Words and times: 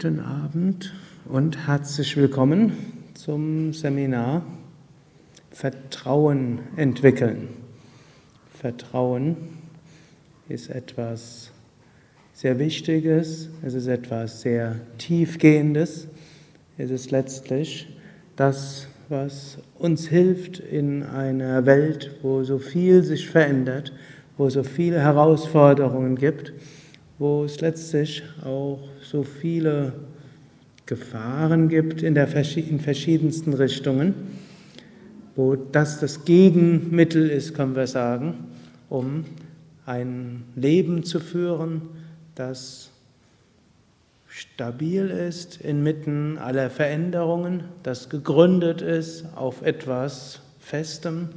Guten 0.00 0.20
Abend 0.20 0.94
und 1.24 1.66
herzlich 1.66 2.16
willkommen 2.16 2.72
zum 3.14 3.72
Seminar 3.72 4.44
Vertrauen 5.50 6.60
entwickeln. 6.76 7.48
Vertrauen 8.54 9.36
ist 10.48 10.70
etwas 10.70 11.50
sehr 12.32 12.60
Wichtiges, 12.60 13.48
es 13.64 13.74
ist 13.74 13.88
etwas 13.88 14.42
sehr 14.42 14.76
Tiefgehendes, 14.98 16.06
es 16.76 16.92
ist 16.92 17.10
letztlich 17.10 17.88
das, 18.36 18.86
was 19.08 19.58
uns 19.80 20.06
hilft 20.06 20.60
in 20.60 21.02
einer 21.02 21.66
Welt, 21.66 22.14
wo 22.22 22.44
so 22.44 22.60
viel 22.60 23.02
sich 23.02 23.28
verändert, 23.28 23.92
wo 24.36 24.48
so 24.48 24.62
viele 24.62 25.00
Herausforderungen 25.00 26.14
gibt 26.14 26.52
wo 27.18 27.44
es 27.44 27.60
letztlich 27.60 28.22
auch 28.44 28.80
so 29.02 29.24
viele 29.24 29.92
Gefahren 30.86 31.68
gibt 31.68 32.02
in, 32.02 32.14
der, 32.14 32.28
in 32.56 32.80
verschiedensten 32.80 33.52
Richtungen, 33.52 34.14
wo 35.36 35.54
das 35.56 36.00
das 36.00 36.24
Gegenmittel 36.24 37.28
ist, 37.28 37.54
können 37.54 37.76
wir 37.76 37.86
sagen, 37.86 38.46
um 38.88 39.24
ein 39.84 40.44
Leben 40.54 41.04
zu 41.04 41.20
führen, 41.20 41.82
das 42.34 42.90
stabil 44.26 45.08
ist 45.10 45.60
inmitten 45.60 46.38
aller 46.38 46.70
Veränderungen, 46.70 47.64
das 47.82 48.08
gegründet 48.08 48.80
ist 48.80 49.24
auf 49.34 49.62
etwas 49.62 50.40
Festem, 50.60 51.30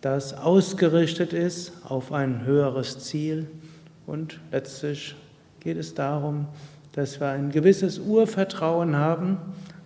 das 0.00 0.34
ausgerichtet 0.34 1.32
ist 1.32 1.72
auf 1.84 2.12
ein 2.12 2.44
höheres 2.44 2.98
Ziel 3.00 3.46
und 4.10 4.40
letztlich 4.50 5.14
geht 5.60 5.76
es 5.76 5.94
darum, 5.94 6.48
dass 6.92 7.20
wir 7.20 7.28
ein 7.28 7.52
gewisses 7.52 8.00
Urvertrauen 8.00 8.96
haben, 8.96 9.38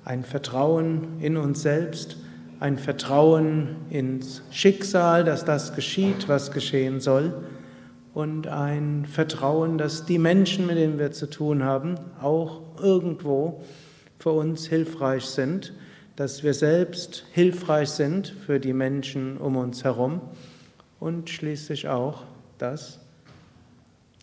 ein 0.02 0.24
Vertrauen 0.24 1.20
in 1.20 1.36
uns 1.36 1.60
selbst, 1.60 2.16
ein 2.58 2.78
Vertrauen 2.78 3.76
ins 3.90 4.40
Schicksal, 4.50 5.24
dass 5.24 5.44
das 5.44 5.74
geschieht, 5.74 6.26
was 6.26 6.52
geschehen 6.52 7.00
soll, 7.00 7.34
und 8.14 8.46
ein 8.46 9.04
Vertrauen, 9.04 9.76
dass 9.76 10.06
die 10.06 10.18
Menschen, 10.18 10.68
mit 10.68 10.78
denen 10.78 10.98
wir 10.98 11.12
zu 11.12 11.28
tun 11.28 11.62
haben, 11.62 11.96
auch 12.22 12.62
irgendwo 12.82 13.60
für 14.18 14.30
uns 14.30 14.66
hilfreich 14.66 15.26
sind, 15.26 15.74
dass 16.16 16.42
wir 16.42 16.54
selbst 16.54 17.26
hilfreich 17.32 17.90
sind 17.90 18.28
für 18.28 18.58
die 18.58 18.72
Menschen 18.72 19.36
um 19.36 19.56
uns 19.56 19.84
herum 19.84 20.22
und 20.98 21.28
schließlich 21.28 21.88
auch, 21.88 22.22
dass 22.56 23.03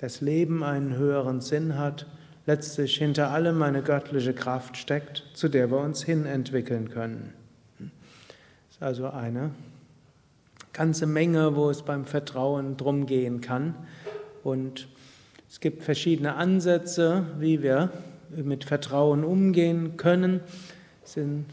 das 0.01 0.19
Leben 0.19 0.63
einen 0.63 0.97
höheren 0.97 1.41
Sinn 1.41 1.77
hat, 1.77 2.07
letztlich 2.47 2.97
hinter 2.97 3.29
allem 3.29 3.61
eine 3.61 3.83
göttliche 3.83 4.33
Kraft 4.33 4.75
steckt, 4.75 5.23
zu 5.33 5.47
der 5.47 5.69
wir 5.69 5.77
uns 5.77 6.03
hin 6.03 6.25
entwickeln 6.25 6.89
können. 6.89 7.33
Das 7.77 7.87
ist 8.71 8.81
also 8.81 9.09
eine 9.11 9.51
ganze 10.73 11.05
Menge, 11.05 11.55
wo 11.55 11.69
es 11.69 11.83
beim 11.83 12.05
Vertrauen 12.05 12.77
drum 12.77 13.05
gehen 13.05 13.41
kann. 13.41 13.75
Und 14.43 14.87
es 15.47 15.59
gibt 15.59 15.83
verschiedene 15.83 16.33
Ansätze, 16.33 17.27
wie 17.37 17.61
wir 17.61 17.91
mit 18.35 18.63
Vertrauen 18.63 19.23
umgehen 19.23 19.97
können. 19.97 20.39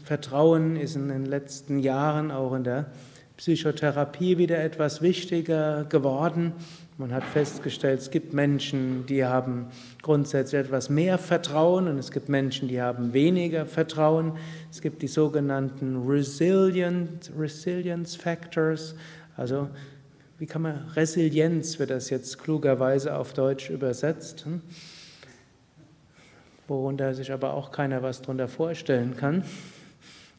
Vertrauen 0.03 0.75
ist 0.75 0.95
in 0.95 1.09
den 1.09 1.25
letzten 1.25 1.79
Jahren 1.79 2.31
auch 2.31 2.55
in 2.55 2.63
der 2.63 2.87
Psychotherapie 3.37 4.39
wieder 4.39 4.57
etwas 4.63 5.03
wichtiger 5.03 5.83
geworden. 5.83 6.53
Man 6.99 7.13
hat 7.13 7.23
festgestellt, 7.23 8.01
es 8.01 8.11
gibt 8.11 8.33
Menschen, 8.33 9.05
die 9.05 9.23
haben 9.23 9.67
grundsätzlich 10.01 10.59
etwas 10.59 10.89
mehr 10.89 11.17
Vertrauen 11.17 11.87
und 11.87 11.97
es 11.97 12.11
gibt 12.11 12.27
Menschen, 12.27 12.67
die 12.67 12.81
haben 12.81 13.13
weniger 13.13 13.65
Vertrauen. 13.65 14.33
Es 14.69 14.81
gibt 14.81 15.01
die 15.01 15.07
sogenannten 15.07 16.05
Resilience, 16.05 17.31
Resilience 17.39 18.17
Factors, 18.17 18.95
also 19.37 19.69
wie 20.39 20.45
kann 20.45 20.61
man 20.61 20.89
Resilienz 20.93 21.79
wird 21.79 21.89
das 21.89 22.09
jetzt 22.09 22.37
klugerweise 22.37 23.15
auf 23.15 23.31
Deutsch 23.31 23.69
übersetzt, 23.69 24.43
hm? 24.43 24.61
worunter 26.67 27.13
sich 27.13 27.31
aber 27.31 27.53
auch 27.53 27.71
keiner 27.71 28.03
was 28.03 28.21
darunter 28.21 28.49
vorstellen 28.49 29.15
kann. 29.15 29.45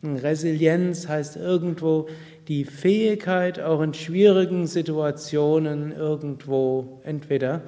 Resilienz 0.02 1.08
heißt 1.08 1.36
irgendwo 1.36 2.08
die 2.48 2.64
Fähigkeit, 2.64 3.60
auch 3.60 3.82
in 3.82 3.92
schwierigen 3.92 4.66
Situationen 4.66 5.92
irgendwo 5.92 7.00
entweder 7.04 7.62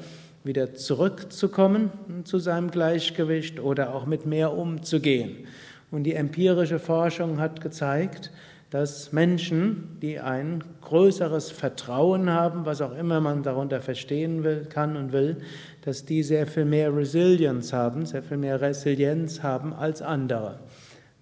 wieder 0.44 0.74
zurückzukommen 0.74 1.90
zu 2.24 2.38
seinem 2.38 2.70
Gleichgewicht 2.70 3.60
oder 3.60 3.94
auch 3.94 4.06
mit 4.06 4.26
mehr 4.26 4.56
umzugehen. 4.56 5.46
Und 5.90 6.04
die 6.04 6.14
empirische 6.14 6.78
Forschung 6.78 7.38
hat 7.38 7.60
gezeigt, 7.60 8.32
dass 8.70 9.12
Menschen, 9.12 9.98
die 10.00 10.18
ein 10.18 10.64
größeres 10.80 11.50
Vertrauen 11.50 12.30
haben, 12.30 12.64
was 12.64 12.80
auch 12.80 12.96
immer 12.96 13.20
man 13.20 13.42
darunter 13.42 13.82
verstehen 13.82 14.44
will, 14.44 14.64
kann 14.64 14.96
und 14.96 15.12
will, 15.12 15.36
dass 15.82 16.06
die 16.06 16.22
sehr 16.22 16.46
viel 16.46 16.64
mehr 16.64 16.96
Resilienz 16.96 17.74
haben, 17.74 18.06
sehr 18.06 18.22
viel 18.22 18.38
mehr 18.38 18.62
Resilienz 18.62 19.42
haben 19.42 19.74
als 19.74 20.00
andere. 20.00 20.60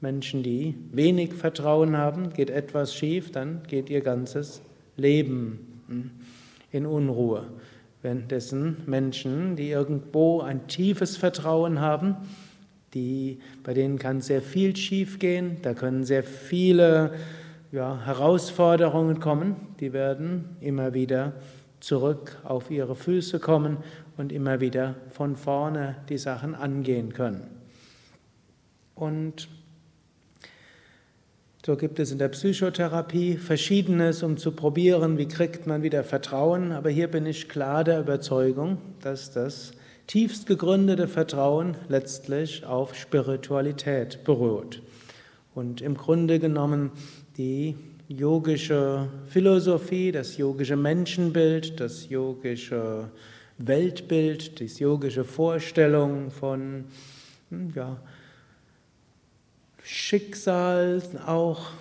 Menschen, 0.01 0.43
die 0.43 0.75
wenig 0.93 1.35
Vertrauen 1.35 1.97
haben, 1.97 2.33
geht 2.33 2.51
etwas 2.51 2.95
schief, 2.95 3.33
dann 3.33 3.63
geht 3.69 3.91
ihr 3.91 4.01
ganzes 4.01 4.63
Leben 4.97 5.83
hm, 5.89 6.11
in 6.71 6.87
Unruhe. 6.87 7.45
Währenddessen 8.03 8.79
Menschen, 8.87 9.57
die 9.57 9.71
irgendwo 9.71 10.41
ein 10.41 10.67
tiefes 10.69 11.19
Vertrauen 11.19 11.81
haben, 11.81 12.17
die, 12.95 13.41
bei 13.63 13.75
denen 13.75 13.99
kann 13.99 14.21
sehr 14.21 14.41
viel 14.41 14.75
schiefgehen, 14.75 15.59
da 15.63 15.75
können 15.75 16.05
sehr 16.05 16.25
viele 16.25 17.13
ja, 17.71 18.01
Herausforderungen 18.05 19.21
kommen, 19.21 19.57
die 19.81 19.93
werden 19.93 20.57
immer 20.61 20.95
wieder 20.95 21.35
zurück 21.79 22.39
auf 22.43 22.71
ihre 22.71 22.97
Füße 22.97 23.39
kommen 23.39 23.79
und 24.17 24.33
immer 24.33 24.61
wieder 24.61 24.97
von 25.13 25.37
vorne 25.37 25.97
die 26.09 26.19
Sachen 26.19 26.55
angehen 26.55 27.13
können. 27.13 27.47
Und 28.95 29.49
so 31.65 31.77
gibt 31.77 31.99
es 31.99 32.11
in 32.11 32.19
der 32.19 32.29
Psychotherapie 32.29 33.37
Verschiedenes, 33.37 34.23
um 34.23 34.39
zu 34.39 34.53
probieren, 34.53 35.19
wie 35.19 35.29
kriegt 35.29 35.67
man 35.67 35.83
wieder 35.83 36.05
Vertrauen. 36.05 36.73
Aber 36.73 36.89
hier 36.89 37.09
bin 37.09 37.27
ich 37.27 37.51
klar 37.51 37.85
der 37.85 38.01
Überzeugung, 38.01 38.79
dass 39.03 39.31
das 39.31 39.73
tiefst 40.07 40.47
gegründete 40.47 41.07
Vertrauen 41.07 41.77
letztlich 41.89 42.65
auf 42.65 42.95
Spiritualität 42.95 44.25
beruht. 44.25 44.83
Und 45.55 45.83
im 45.83 45.97
Grunde 45.97 46.39
genommen 46.39 46.93
die 47.37 47.77
yogische 48.09 49.09
Philosophie, 49.27 50.13
das 50.13 50.39
yogische 50.39 50.77
Menschenbild, 50.77 51.79
das 51.79 52.09
yogische 52.09 53.11
Weltbild, 53.59 54.61
die 54.61 54.83
yogische 54.83 55.25
Vorstellung 55.25 56.31
von 56.31 56.87
hm, 57.51 57.73
ja, 57.75 58.01
Schicksal, 59.93 61.03
auch 61.27 61.73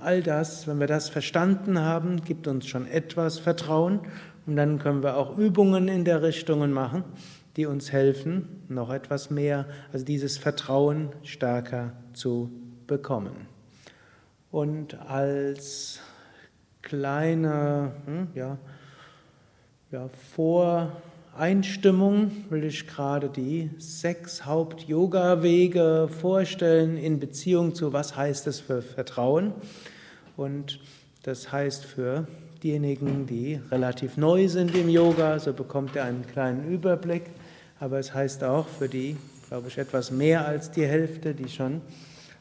all 0.00 0.20
das, 0.20 0.66
wenn 0.66 0.80
wir 0.80 0.88
das 0.88 1.08
verstanden 1.08 1.78
haben, 1.78 2.24
gibt 2.24 2.48
uns 2.48 2.66
schon 2.66 2.88
etwas 2.88 3.38
Vertrauen 3.38 4.00
und 4.46 4.56
dann 4.56 4.80
können 4.80 5.04
wir 5.04 5.16
auch 5.16 5.38
Übungen 5.38 5.86
in 5.86 6.04
der 6.04 6.22
Richtung 6.22 6.68
machen, 6.72 7.04
die 7.54 7.66
uns 7.66 7.92
helfen, 7.92 8.64
noch 8.68 8.90
etwas 8.90 9.30
mehr, 9.30 9.66
also 9.92 10.04
dieses 10.04 10.38
Vertrauen 10.38 11.10
stärker 11.22 11.92
zu 12.14 12.50
bekommen. 12.88 13.46
Und 14.50 15.00
als 15.00 16.00
kleine 16.82 17.92
hm, 18.06 18.28
ja, 18.34 18.58
ja, 19.92 20.08
Vor- 20.34 20.90
Einstimmung 21.34 22.30
will 22.50 22.62
ich 22.62 22.86
gerade 22.86 23.30
die 23.30 23.70
sechs 23.78 24.44
Haupt-Yoga-Wege 24.44 26.10
vorstellen 26.20 26.98
in 26.98 27.20
Beziehung 27.20 27.74
zu, 27.74 27.94
was 27.94 28.14
heißt 28.14 28.46
es 28.48 28.60
für 28.60 28.82
Vertrauen. 28.82 29.54
Und 30.36 30.78
das 31.22 31.50
heißt 31.50 31.86
für 31.86 32.26
diejenigen, 32.62 33.24
die 33.24 33.58
relativ 33.70 34.18
neu 34.18 34.46
sind 34.48 34.76
im 34.76 34.90
Yoga, 34.90 35.38
so 35.38 35.54
bekommt 35.54 35.94
ihr 35.94 36.04
einen 36.04 36.26
kleinen 36.26 36.70
Überblick. 36.70 37.22
Aber 37.80 37.98
es 37.98 38.12
heißt 38.12 38.44
auch 38.44 38.68
für 38.68 38.90
die, 38.90 39.16
glaube 39.48 39.68
ich, 39.68 39.78
etwas 39.78 40.10
mehr 40.10 40.46
als 40.46 40.70
die 40.70 40.84
Hälfte, 40.84 41.34
die 41.34 41.48
schon 41.48 41.80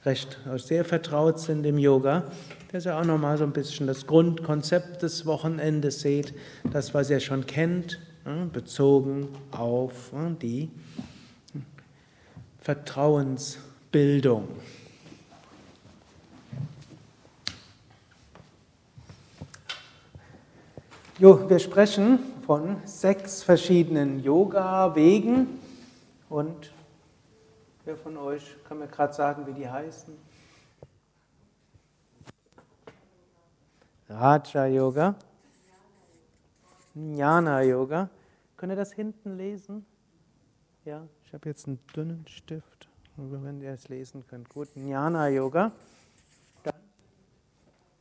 recht 0.03 0.37
sehr 0.57 0.83
vertraut 0.83 1.39
sind 1.39 1.65
im 1.65 1.77
Yoga, 1.77 2.25
dass 2.73 2.85
ihr 2.85 2.97
auch 2.97 3.05
nochmal 3.05 3.37
so 3.37 3.45
ein 3.45 3.53
bisschen 3.53 3.87
das 3.87 4.05
Grundkonzept 4.05 5.01
des 5.01 5.25
Wochenendes 5.25 6.01
seht, 6.01 6.33
das, 6.73 6.93
was 6.93 7.09
ihr 7.09 7.21
schon 7.21 7.45
kennt, 7.45 7.99
bezogen 8.51 9.27
auf 9.51 10.11
die 10.41 10.69
Vertrauensbildung. 12.59 14.47
Jo, 21.19 21.49
wir 21.49 21.59
sprechen 21.59 22.19
von 22.45 22.77
sechs 22.85 23.43
verschiedenen 23.43 24.23
Yoga-Wegen 24.23 25.47
und 26.29 26.71
Wer 27.83 27.97
von 27.97 28.15
euch 28.15 28.57
kann 28.67 28.77
mir 28.77 28.87
gerade 28.87 29.11
sagen, 29.11 29.47
wie 29.47 29.53
die 29.53 29.67
heißen? 29.67 30.13
Raja 34.07 34.67
Yoga, 34.67 35.15
Jnana 36.93 37.61
Yoga. 37.61 38.09
Könnt 38.57 38.73
ihr 38.73 38.75
das 38.75 38.93
hinten 38.93 39.37
lesen? 39.37 39.85
Ja, 40.85 41.07
ich 41.23 41.33
habe 41.33 41.49
jetzt 41.49 41.67
einen 41.67 41.79
dünnen 41.95 42.25
Stift, 42.27 42.89
wenn 43.15 43.61
ihr 43.61 43.71
es 43.71 43.87
lesen 43.87 44.25
könnt. 44.27 44.49
Gut, 44.49 44.67
Jnana 44.75 45.29
Yoga, 45.29 45.71
dann 46.63 46.73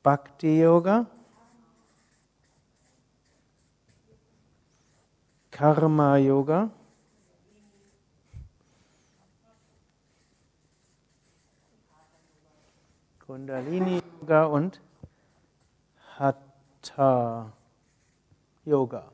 Bhakti 0.02 0.60
Yoga, 0.60 1.06
Karma 5.50 6.16
Yoga. 6.16 6.70
Kundalini 13.26 14.02
Yoga 14.20 14.46
und 14.46 14.80
Hatha 16.18 17.52
Yoga. 18.64 19.10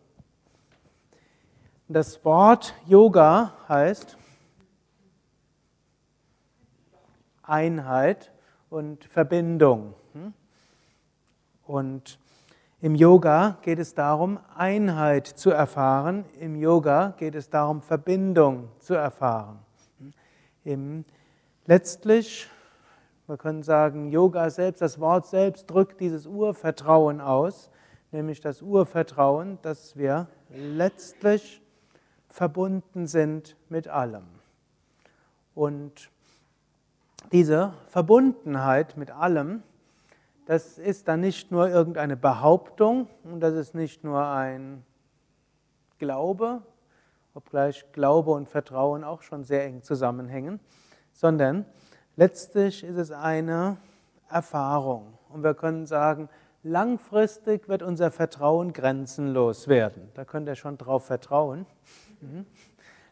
Das 1.89 2.25
Wort 2.25 2.75
Yoga 2.87 3.53
heißt 3.69 4.17
Einheit 7.43 8.33
und 8.71 9.05
Verbindung. 9.05 9.95
Und 11.65 12.19
im 12.81 12.95
Yoga 12.95 13.59
geht 13.63 13.79
es 13.79 13.95
darum, 13.95 14.39
Einheit 14.55 15.27
zu 15.27 15.51
erfahren. 15.51 16.25
Im 16.41 16.57
Yoga 16.57 17.15
geht 17.17 17.35
es 17.35 17.49
darum, 17.49 17.83
Verbindung 17.83 18.69
zu 18.81 18.95
erfahren. 18.95 19.59
Im, 20.65 21.05
letztlich 21.67 22.49
wir 23.27 23.37
können 23.37 23.65
sagen, 23.65 24.09
Yoga 24.13 24.51
selbst, 24.51 24.81
das 24.81 25.01
Wort 25.01 25.27
selbst 25.27 25.69
drückt 25.69 26.01
dieses 26.01 26.27
Urvertrauen 26.27 27.21
aus, 27.21 27.71
nämlich 28.13 28.41
das 28.41 28.63
Urvertrauen, 28.63 29.59
dass 29.63 29.97
wir 29.97 30.29
letztlich 30.51 31.63
verbunden 32.29 33.07
sind 33.07 33.57
mit 33.69 33.89
allem. 33.89 34.27
Und 35.55 36.11
diese 37.33 37.73
Verbundenheit 37.89 38.97
mit 38.97 39.11
allem, 39.11 39.63
das 40.47 40.79
ist 40.79 41.09
dann 41.09 41.21
nicht 41.21 41.51
nur 41.51 41.69
irgendeine 41.69 42.17
Behauptung 42.17 43.09
und 43.25 43.41
das 43.41 43.55
ist 43.55 43.75
nicht 43.75 44.05
nur 44.05 44.27
ein 44.27 44.85
Glaube, 45.99 46.63
obgleich 47.35 47.91
Glaube 47.93 48.31
und 48.33 48.49
Vertrauen 48.49 49.03
auch 49.03 49.23
schon 49.23 49.45
sehr 49.45 49.65
eng 49.65 49.83
zusammenhängen, 49.83 50.61
sondern 51.13 51.67
Letztlich 52.19 52.83
ist 52.83 52.97
es 52.97 53.11
eine 53.11 53.77
Erfahrung. 54.31 55.19
Und 55.29 55.45
wir 55.45 55.53
können 55.53 55.85
sagen, 55.85 56.31
langfristig 56.67 57.69
wird 57.69 57.83
unser 57.83 58.11
Vertrauen 58.11 58.73
grenzenlos 58.73 59.69
werden. 59.69 60.11
Da 60.15 60.25
könnt 60.25 60.49
ihr 60.49 60.57
schon 60.57 60.77
drauf 60.77 61.07
vertrauen. 61.07 61.65
Mhm. 62.21 62.45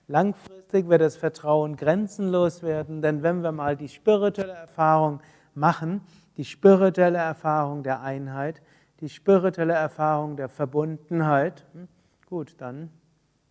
Langfristig 0.09 0.89
wird 0.89 1.01
das 1.01 1.17
Vertrauen 1.17 1.77
grenzenlos 1.77 2.63
werden, 2.63 3.01
denn 3.01 3.23
wenn 3.23 3.43
wir 3.43 3.53
mal 3.53 3.77
die 3.77 3.89
spirituelle 3.89 4.53
Erfahrung 4.53 5.21
machen, 5.55 6.03
die 6.37 6.45
spirituelle 6.45 7.19
Erfahrung 7.19 7.83
der 7.83 8.03
Einheit, 8.03 8.61
die 9.01 9.09
spirituelle 9.09 9.73
Erfahrung 9.73 10.37
der 10.37 10.49
Verbundenheit, 10.49 11.65
hm, 11.73 11.89
gut, 12.27 12.57
dann 12.59 12.91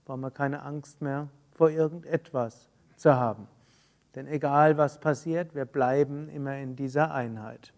brauchen 0.05 0.21
wir 0.21 0.31
keine 0.31 0.61
Angst 0.61 1.01
mehr 1.01 1.29
vor 1.53 1.71
irgendetwas 1.71 2.69
zu 2.97 3.15
haben. 3.15 3.47
Denn 4.15 4.27
egal 4.27 4.77
was 4.77 4.99
passiert, 4.99 5.55
wir 5.55 5.65
bleiben 5.65 6.29
immer 6.29 6.57
in 6.57 6.75
dieser 6.75 7.11
Einheit. 7.13 7.73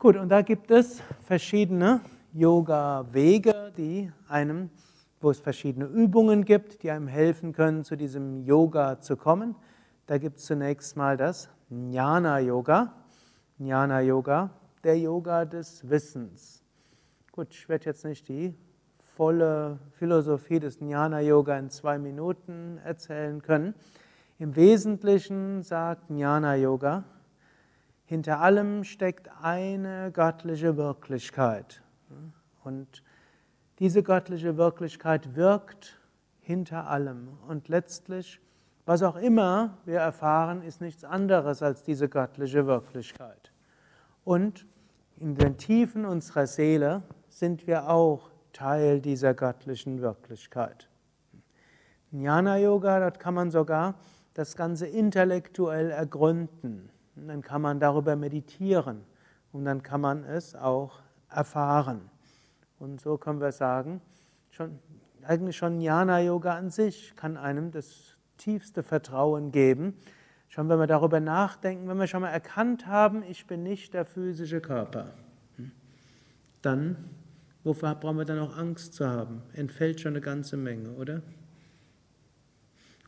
Gut, 0.00 0.16
und 0.16 0.30
da 0.30 0.40
gibt 0.40 0.70
es 0.70 1.02
verschiedene 1.24 2.00
Yoga-Wege, 2.32 3.70
die 3.76 4.10
einem, 4.30 4.70
wo 5.20 5.30
es 5.30 5.40
verschiedene 5.40 5.84
Übungen 5.84 6.46
gibt, 6.46 6.82
die 6.82 6.90
einem 6.90 7.06
helfen 7.06 7.52
können, 7.52 7.84
zu 7.84 7.96
diesem 7.96 8.42
Yoga 8.46 9.02
zu 9.02 9.18
kommen. 9.18 9.56
Da 10.06 10.16
gibt 10.16 10.38
es 10.38 10.46
zunächst 10.46 10.96
mal 10.96 11.18
das 11.18 11.50
Jnana-Yoga. 11.68 12.94
Jnana-Yoga, 13.58 14.48
der 14.84 14.98
Yoga 14.98 15.44
des 15.44 15.86
Wissens. 15.86 16.62
Gut, 17.30 17.48
ich 17.50 17.68
werde 17.68 17.84
jetzt 17.84 18.06
nicht 18.06 18.26
die 18.26 18.54
volle 19.16 19.80
Philosophie 19.98 20.60
des 20.60 20.80
Jnana-Yoga 20.80 21.58
in 21.58 21.68
zwei 21.68 21.98
Minuten 21.98 22.78
erzählen 22.86 23.42
können. 23.42 23.74
Im 24.38 24.56
Wesentlichen 24.56 25.62
sagt 25.62 26.08
Jnana 26.08 26.54
Yoga, 26.54 27.04
hinter 28.10 28.40
allem 28.40 28.82
steckt 28.82 29.30
eine 29.40 30.10
göttliche 30.10 30.76
Wirklichkeit. 30.76 31.80
Und 32.64 33.04
diese 33.78 34.02
göttliche 34.02 34.56
Wirklichkeit 34.56 35.36
wirkt 35.36 36.00
hinter 36.40 36.88
allem. 36.88 37.28
Und 37.46 37.68
letztlich, 37.68 38.40
was 38.84 39.04
auch 39.04 39.14
immer 39.14 39.78
wir 39.84 40.00
erfahren, 40.00 40.62
ist 40.62 40.80
nichts 40.80 41.04
anderes 41.04 41.62
als 41.62 41.84
diese 41.84 42.08
göttliche 42.08 42.66
Wirklichkeit. 42.66 43.52
Und 44.24 44.66
in 45.16 45.36
den 45.36 45.56
Tiefen 45.56 46.04
unserer 46.04 46.48
Seele 46.48 47.04
sind 47.28 47.68
wir 47.68 47.88
auch 47.88 48.32
Teil 48.52 49.00
dieser 49.00 49.34
göttlichen 49.34 50.00
Wirklichkeit. 50.00 50.88
Jnana 52.10 52.58
Yoga, 52.58 52.98
dort 52.98 53.20
kann 53.20 53.34
man 53.34 53.52
sogar 53.52 53.94
das 54.34 54.56
Ganze 54.56 54.88
intellektuell 54.88 55.92
ergründen. 55.92 56.90
Und 57.16 57.28
dann 57.28 57.42
kann 57.42 57.62
man 57.62 57.80
darüber 57.80 58.16
meditieren 58.16 59.02
und 59.52 59.64
dann 59.64 59.82
kann 59.82 60.00
man 60.00 60.24
es 60.24 60.54
auch 60.54 61.00
erfahren. 61.28 62.10
Und 62.78 63.00
so 63.00 63.18
können 63.18 63.40
wir 63.40 63.52
sagen, 63.52 64.00
schon, 64.50 64.78
eigentlich 65.22 65.56
schon 65.56 65.80
Jnana-Yoga 65.80 66.56
an 66.56 66.70
sich 66.70 67.14
kann 67.16 67.36
einem 67.36 67.70
das 67.70 68.16
tiefste 68.36 68.82
Vertrauen 68.82 69.52
geben. 69.52 69.94
Schon 70.48 70.68
wenn 70.68 70.78
wir 70.78 70.86
darüber 70.86 71.20
nachdenken, 71.20 71.88
wenn 71.88 71.98
wir 71.98 72.06
schon 72.06 72.22
mal 72.22 72.30
erkannt 72.30 72.86
haben, 72.86 73.22
ich 73.22 73.46
bin 73.46 73.62
nicht 73.62 73.94
der 73.94 74.04
physische 74.04 74.60
Körper, 74.60 75.12
dann, 76.62 76.96
wofür 77.62 77.94
brauchen 77.94 78.18
wir 78.18 78.24
dann 78.24 78.38
auch 78.38 78.56
Angst 78.56 78.94
zu 78.94 79.06
haben? 79.06 79.42
Entfällt 79.52 80.00
schon 80.00 80.12
eine 80.12 80.20
ganze 80.20 80.56
Menge, 80.56 80.90
oder? 80.92 81.22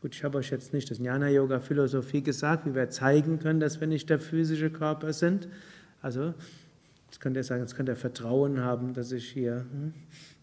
Gut, 0.03 0.15
ich 0.15 0.23
habe 0.25 0.37
euch 0.37 0.51
jetzt 0.51 0.73
nicht 0.73 0.91
das 0.91 0.97
Jnana-Yoga-Philosophie 0.99 2.21
gesagt, 2.21 2.65
wie 2.65 2.75
wir 2.75 2.89
zeigen 2.89 3.39
können, 3.39 3.61
dass 3.61 3.79
wir 3.79 3.87
nicht 3.87 4.09
der 4.09 4.19
physische 4.19 4.69
Körper 4.69 5.13
sind. 5.13 5.47
Also, 6.01 6.33
jetzt 7.05 7.21
könnt 7.21 7.37
ihr 7.37 7.43
sagen, 7.45 7.61
jetzt 7.61 7.77
könnt 7.77 7.87
ihr 7.87 7.95
Vertrauen 7.95 8.59
haben, 8.59 8.93
dass 8.93 9.13
ich 9.13 9.29
hier 9.29 9.59
hm, 9.71 9.93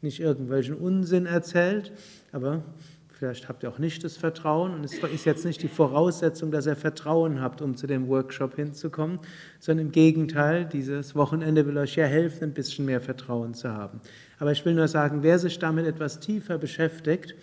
nicht 0.00 0.18
irgendwelchen 0.18 0.76
Unsinn 0.76 1.26
erzählt, 1.26 1.92
aber 2.32 2.62
vielleicht 3.12 3.50
habt 3.50 3.62
ihr 3.62 3.68
auch 3.68 3.78
nicht 3.78 4.02
das 4.02 4.16
Vertrauen 4.16 4.72
und 4.72 4.82
es 4.82 4.94
ist 4.94 5.26
jetzt 5.26 5.44
nicht 5.44 5.62
die 5.62 5.68
Voraussetzung, 5.68 6.50
dass 6.50 6.64
ihr 6.64 6.74
Vertrauen 6.74 7.42
habt, 7.42 7.60
um 7.60 7.76
zu 7.76 7.86
dem 7.86 8.08
Workshop 8.08 8.56
hinzukommen, 8.56 9.18
sondern 9.58 9.88
im 9.88 9.92
Gegenteil, 9.92 10.64
dieses 10.64 11.14
Wochenende 11.14 11.66
will 11.66 11.76
euch 11.76 11.96
ja 11.96 12.06
helfen, 12.06 12.44
ein 12.44 12.54
bisschen 12.54 12.86
mehr 12.86 13.02
Vertrauen 13.02 13.52
zu 13.52 13.70
haben. 13.70 14.00
Aber 14.38 14.52
ich 14.52 14.64
will 14.64 14.72
nur 14.72 14.88
sagen, 14.88 15.22
wer 15.22 15.38
sich 15.38 15.58
damit 15.58 15.84
etwas 15.84 16.18
tiefer 16.18 16.56
beschäftigt, 16.56 17.34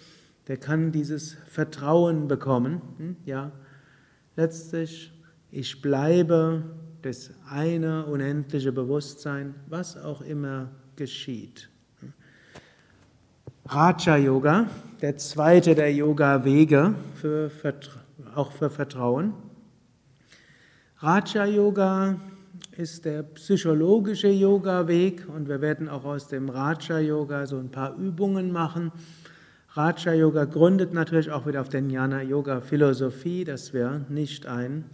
der 0.48 0.58
kann 0.58 0.92
dieses 0.92 1.34
Vertrauen 1.48 2.28
bekommen. 2.28 2.82
Hm? 2.98 3.16
Ja, 3.26 3.52
letztlich, 4.36 5.12
ich 5.52 5.82
bleibe 5.82 6.64
das 7.02 7.32
eine 7.50 8.06
unendliche 8.06 8.72
Bewusstsein, 8.72 9.56
was 9.68 9.98
auch 9.98 10.22
immer 10.22 10.70
geschieht. 10.96 11.70
Raja 13.66 14.16
Yoga, 14.16 14.68
der 15.02 15.18
zweite 15.18 15.76
der 15.76 15.94
Yoga-Wege, 15.94 16.96
für, 17.16 17.52
auch 18.34 18.54
für 18.54 18.70
Vertrauen. 18.70 19.34
Raja 21.00 21.46
Yoga 21.46 22.16
ist 22.72 23.04
der 23.04 23.24
psychologische 23.24 24.30
Yoga-Weg 24.30 25.28
und 25.28 25.50
wir 25.50 25.60
werden 25.60 25.90
auch 25.90 26.06
aus 26.06 26.30
dem 26.30 26.48
Raja 26.48 27.00
Yoga 27.00 27.46
so 27.46 27.58
ein 27.58 27.70
paar 27.70 27.98
Übungen 27.98 28.52
machen 28.52 28.92
Raja 29.78 30.12
Yoga 30.12 30.46
gründet 30.46 30.92
natürlich 30.92 31.30
auch 31.30 31.46
wieder 31.46 31.62
auf 31.62 31.70
der 31.70 31.82
Jnana 31.82 32.24
Yoga 32.24 32.62
Philosophie, 32.62 33.44
dass 33.44 33.74
wir 33.74 34.02
nicht 34.10 34.48
ein, 34.48 34.86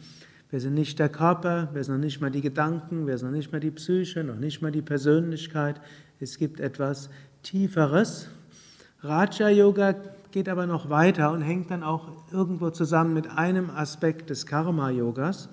wir 0.50 0.60
sind 0.60 0.74
nicht 0.74 1.00
der 1.00 1.08
Körper, 1.08 1.70
wir 1.72 1.86
sind 1.86 1.96
noch 1.96 2.04
nicht 2.04 2.20
mal 2.20 2.30
die 2.30 2.42
Gedanken, 2.42 3.08
wir 3.08 3.18
sind 3.18 3.30
noch 3.30 3.38
nicht 3.38 3.54
mal 3.54 3.62
die 3.62 3.72
Psyche, 3.72 4.26
noch 4.26 4.36
nicht 4.36 4.62
mal 4.62 4.74
die 4.74 4.82
Persönlichkeit. 4.82 5.80
Es 6.20 6.38
gibt 6.38 6.60
etwas 6.60 7.10
Tieferes. 7.44 8.28
Raja 9.00 9.48
Yoga 9.48 9.96
geht 10.32 10.50
aber 10.50 10.68
noch 10.68 10.90
weiter 10.90 11.32
und 11.32 11.40
hängt 11.40 11.72
dann 11.72 11.82
auch 11.82 12.10
irgendwo 12.34 12.70
zusammen 12.70 13.14
mit 13.14 13.30
einem 13.30 13.70
Aspekt 13.70 14.32
des 14.32 14.46
Karma 14.46 14.90
Yogas. 14.90 15.48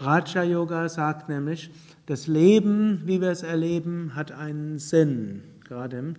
Raja 0.00 0.42
Yoga 0.42 0.88
sagt 0.88 1.28
nämlich, 1.28 1.70
das 2.06 2.28
Leben, 2.28 3.02
wie 3.04 3.20
wir 3.20 3.28
es 3.28 3.42
erleben, 3.42 4.12
hat 4.14 4.32
einen 4.32 4.78
Sinn. 4.78 5.42
Gerade 5.64 5.98
im 5.98 6.14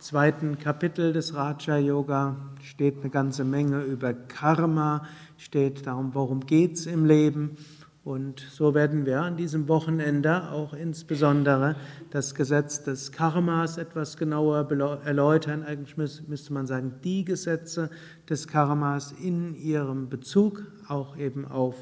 zweiten 0.00 0.58
Kapitel 0.58 1.12
des 1.12 1.34
Raja 1.34 1.76
Yoga 1.76 2.36
steht 2.62 3.00
eine 3.00 3.10
ganze 3.10 3.44
Menge 3.44 3.82
über 3.82 4.14
Karma, 4.14 5.06
steht 5.36 5.86
darum, 5.86 6.14
worum 6.14 6.46
geht's 6.46 6.86
im 6.86 7.04
Leben. 7.04 7.56
Und 8.02 8.40
so 8.40 8.74
werden 8.74 9.04
wir 9.04 9.20
an 9.20 9.36
diesem 9.36 9.68
Wochenende 9.68 10.50
auch 10.50 10.72
insbesondere 10.72 11.76
das 12.10 12.34
Gesetz 12.34 12.82
des 12.82 13.12
Karmas 13.12 13.76
etwas 13.76 14.16
genauer 14.16 14.68
erläutern. 15.04 15.62
Eigentlich 15.62 15.98
müsste 15.98 16.52
man 16.54 16.66
sagen, 16.66 16.94
die 17.04 17.26
Gesetze 17.26 17.90
des 18.28 18.48
Karmas 18.48 19.12
in 19.12 19.54
ihrem 19.54 20.08
Bezug 20.08 20.62
auch 20.88 21.18
eben 21.18 21.46
auf 21.46 21.76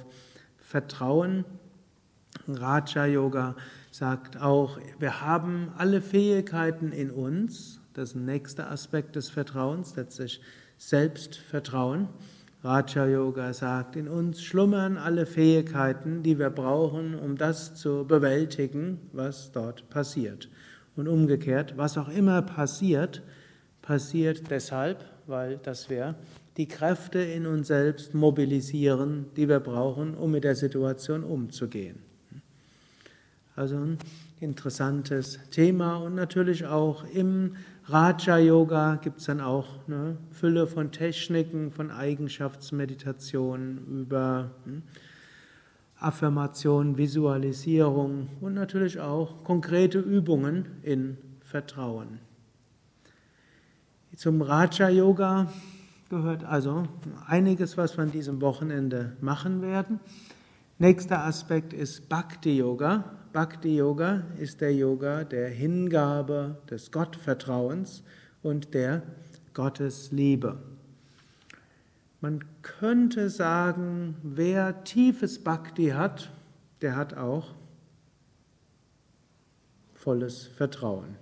Vertrauen. 0.57 1.45
Raja 2.49 3.07
Yoga 3.07 3.55
sagt 3.93 4.43
auch, 4.43 4.79
wir 4.99 5.21
haben 5.21 5.69
alle 5.79 6.01
Fähigkeiten 6.01 6.91
in 6.91 7.13
uns. 7.13 7.81
Das 7.99 8.15
nächster 8.15 8.71
Aspekt 8.71 9.17
des 9.17 9.29
Vertrauens, 9.29 9.97
letztlich 9.97 10.41
Selbstvertrauen. 10.77 12.07
Raja 12.63 13.09
Yoga 13.09 13.53
sagt, 13.53 13.97
in 13.97 14.07
uns 14.07 14.41
schlummern 14.41 14.97
alle 14.97 15.27
Fähigkeiten, 15.27 16.23
die 16.23 16.39
wir 16.39 16.51
brauchen, 16.51 17.17
um 17.17 17.37
das 17.37 17.75
zu 17.75 18.05
bewältigen, 18.07 19.01
was 19.13 19.51
dort 19.51 19.91
passiert. 19.91 20.49
Und 20.95 21.09
umgekehrt, 21.09 21.77
was 21.77 21.99
auch 21.99 22.09
immer 22.09 22.41
passiert, 22.41 23.25
passiert 23.83 24.49
deshalb, 24.49 25.05
weil 25.27 25.57
dass 25.57 25.91
wir 25.91 26.15
die 26.57 26.69
Kräfte 26.69 27.19
in 27.19 27.49
uns 27.49 27.67
selbst 27.67 28.15
mobilisieren, 28.15 29.27
die 29.35 29.49
wir 29.49 29.59
brauchen, 29.59 30.15
um 30.15 30.31
mit 30.31 30.45
der 30.45 30.55
Situation 30.55 31.25
umzugehen. 31.25 31.99
Also 33.57 33.75
ein 33.75 33.99
interessantes 34.39 35.41
Thema 35.51 35.97
und 35.97 36.15
natürlich 36.15 36.65
auch 36.65 37.05
im 37.13 37.57
Raja 37.91 38.37
Yoga 38.37 38.97
gibt 38.97 39.21
es 39.21 39.25
dann 39.25 39.41
auch 39.41 39.67
eine 39.87 40.19
Fülle 40.31 40.67
von 40.67 40.93
Techniken, 40.93 41.71
von 41.71 41.91
Eigenschaftsmeditationen 41.91 44.03
über 44.03 44.51
hm, 44.65 44.83
Affirmation, 45.99 46.99
Visualisierung 46.99 48.29
und 48.43 48.53
natürlich 48.53 49.01
auch 49.01 49.43
konkrete 49.43 50.01
Übungen 50.01 50.67
in 50.83 51.17
Vertrauen. 51.41 52.19
Zum 54.17 54.43
Raja 54.43 54.91
Yoga 54.91 55.51
gehört 56.11 56.45
also 56.45 56.83
einiges, 57.27 57.79
was 57.79 57.97
wir 57.97 58.03
an 58.03 58.13
diesem 58.13 58.43
Wochenende 58.43 59.17
machen 59.23 59.63
werden. 59.63 59.99
Nächster 60.79 61.25
Aspekt 61.25 61.73
ist 61.73 62.11
Bhakti 62.11 62.59
Yoga. 62.59 63.05
Bhakti 63.39 63.77
Yoga 63.77 64.25
ist 64.37 64.61
der 64.61 64.75
Yoga 64.75 65.23
der 65.23 65.49
Hingabe, 65.49 66.57
des 66.69 66.91
Gottvertrauens 66.91 68.03
und 68.43 68.75
der 68.75 69.03
Gottesliebe. 69.55 70.59
Man 72.21 72.43
könnte 72.63 73.31
sagen, 73.31 74.17
wer 74.25 74.83
tiefes 74.83 75.39
Bhakti 75.39 75.91
hat, 75.91 76.33
der 76.83 76.97
hat 76.97 77.17
auch 77.17 77.55
volles 79.95 80.49
Vertrauen. 80.49 81.15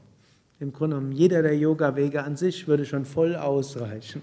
Im 0.58 0.72
Grunde 0.72 0.96
genommen, 0.96 1.12
jeder 1.12 1.42
der 1.42 1.58
Yoga-Wege 1.58 2.24
an 2.24 2.38
sich 2.38 2.66
würde 2.66 2.86
schon 2.86 3.04
voll 3.04 3.36
ausreichen. 3.36 4.22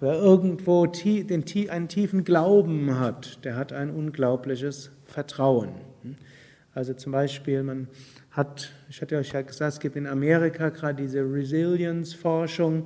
Wer 0.00 0.14
irgendwo 0.14 0.82
einen 0.82 1.88
tiefen 1.88 2.24
Glauben 2.24 2.98
hat, 2.98 3.44
der 3.44 3.54
hat 3.54 3.72
ein 3.72 3.90
unglaubliches 3.90 4.90
Vertrauen. 5.04 5.89
Also 6.72 6.94
zum 6.94 7.12
Beispiel, 7.12 7.62
man 7.62 7.88
hat, 8.30 8.70
ich 8.88 9.02
hatte 9.02 9.16
euch 9.16 9.32
ja 9.32 9.42
gesagt, 9.42 9.74
es 9.74 9.80
gibt 9.80 9.96
in 9.96 10.06
Amerika 10.06 10.68
gerade 10.68 11.02
diese 11.02 11.20
Resilience-Forschung, 11.20 12.84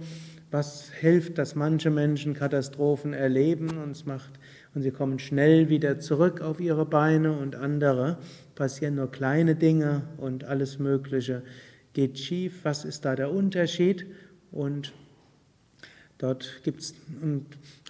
was 0.51 0.91
hilft, 0.91 1.37
dass 1.37 1.55
manche 1.55 1.91
Menschen 1.91 2.33
Katastrophen 2.33 3.13
erleben 3.13 3.77
und 3.77 3.91
es 3.91 4.07
macht 4.07 4.33
und 4.75 4.83
sie 4.83 4.91
kommen 4.91 5.19
schnell 5.19 5.69
wieder 5.69 5.99
zurück 5.99 6.41
auf 6.41 6.61
ihre 6.61 6.87
Beine 6.87 7.33
und 7.33 7.57
andere 7.57 8.19
passieren 8.55 8.95
nur 8.95 9.11
kleine 9.11 9.55
Dinge 9.55 10.03
und 10.17 10.45
alles 10.45 10.79
Mögliche 10.79 11.43
geht 11.93 12.19
schief. 12.19 12.61
Was 12.65 12.85
ist 12.85 13.05
da 13.05 13.17
der 13.17 13.33
Unterschied? 13.33 14.07
Und 14.51 14.95
Dort 16.19 16.61
gibt 16.63 16.81
es 16.81 16.95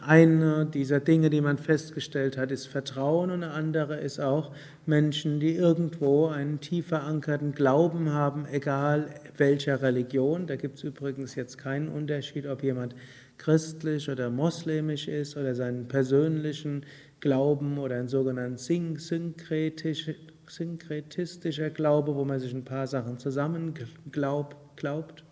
eine 0.01 0.67
dieser 0.67 0.99
Dinge, 0.99 1.29
die 1.29 1.43
man 1.43 1.59
festgestellt 1.59 2.39
hat, 2.39 2.51
ist 2.51 2.67
Vertrauen 2.67 3.31
und 3.31 3.43
eine 3.43 3.53
andere 3.53 3.97
ist 3.97 4.19
auch 4.19 4.55
Menschen, 4.87 5.41
die 5.41 5.55
irgendwo 5.55 6.26
einen 6.26 6.61
tief 6.61 6.88
verankerten 6.88 7.53
Glauben 7.53 8.11
haben, 8.11 8.47
egal 8.47 9.09
welcher 9.37 9.83
Religion. 9.83 10.47
Da 10.47 10.57
gibt 10.57 10.79
es 10.79 10.85
übrigens 10.85 11.35
jetzt 11.35 11.59
keinen 11.59 11.88
Unterschied, 11.88 12.47
ob 12.47 12.62
jemand 12.62 12.95
christlich 13.38 14.11
oder 14.11 14.31
moslemisch 14.31 15.09
ist 15.09 15.37
oder 15.37 15.55
seinen 15.55 15.88
persönlichen 15.88 16.85
Glauben 17.21 17.79
oder 17.79 17.97
einen 17.97 18.09
sogenannten 18.09 18.59
synkretisch, 18.59 20.11
synkretistischer 20.47 21.71
Glaube, 21.71 22.14
wo 22.14 22.25
man 22.25 22.38
sich 22.38 22.53
ein 22.53 22.64
paar 22.64 22.87
Sachen 22.87 23.19
zusammen 23.19 23.75
glaubt. 24.11 24.57
glaubt. 24.76 25.25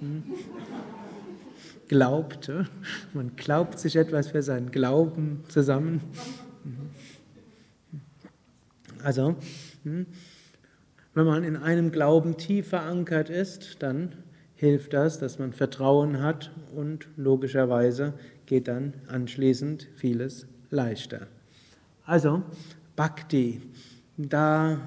Hm? 0.00 0.22
glaubt. 1.92 2.50
Man 3.12 3.36
glaubt 3.36 3.78
sich 3.78 3.96
etwas 3.96 4.28
für 4.28 4.42
seinen 4.42 4.70
Glauben 4.70 5.44
zusammen. 5.48 6.00
Also, 9.02 9.36
hm, 9.84 10.06
wenn 11.14 11.26
man 11.26 11.44
in 11.44 11.56
einem 11.56 11.92
Glauben 11.92 12.36
tief 12.36 12.68
verankert 12.68 13.30
ist, 13.30 13.82
dann 13.82 14.12
hilft 14.54 14.92
das, 14.92 15.18
dass 15.18 15.38
man 15.38 15.52
Vertrauen 15.52 16.22
hat 16.22 16.52
und 16.74 17.08
logischerweise 17.16 18.14
geht 18.46 18.68
dann 18.68 18.94
anschließend 19.08 19.88
vieles 19.96 20.46
leichter. 20.70 21.26
Also, 22.04 22.42
Bhakti, 22.96 23.60
da 24.16 24.78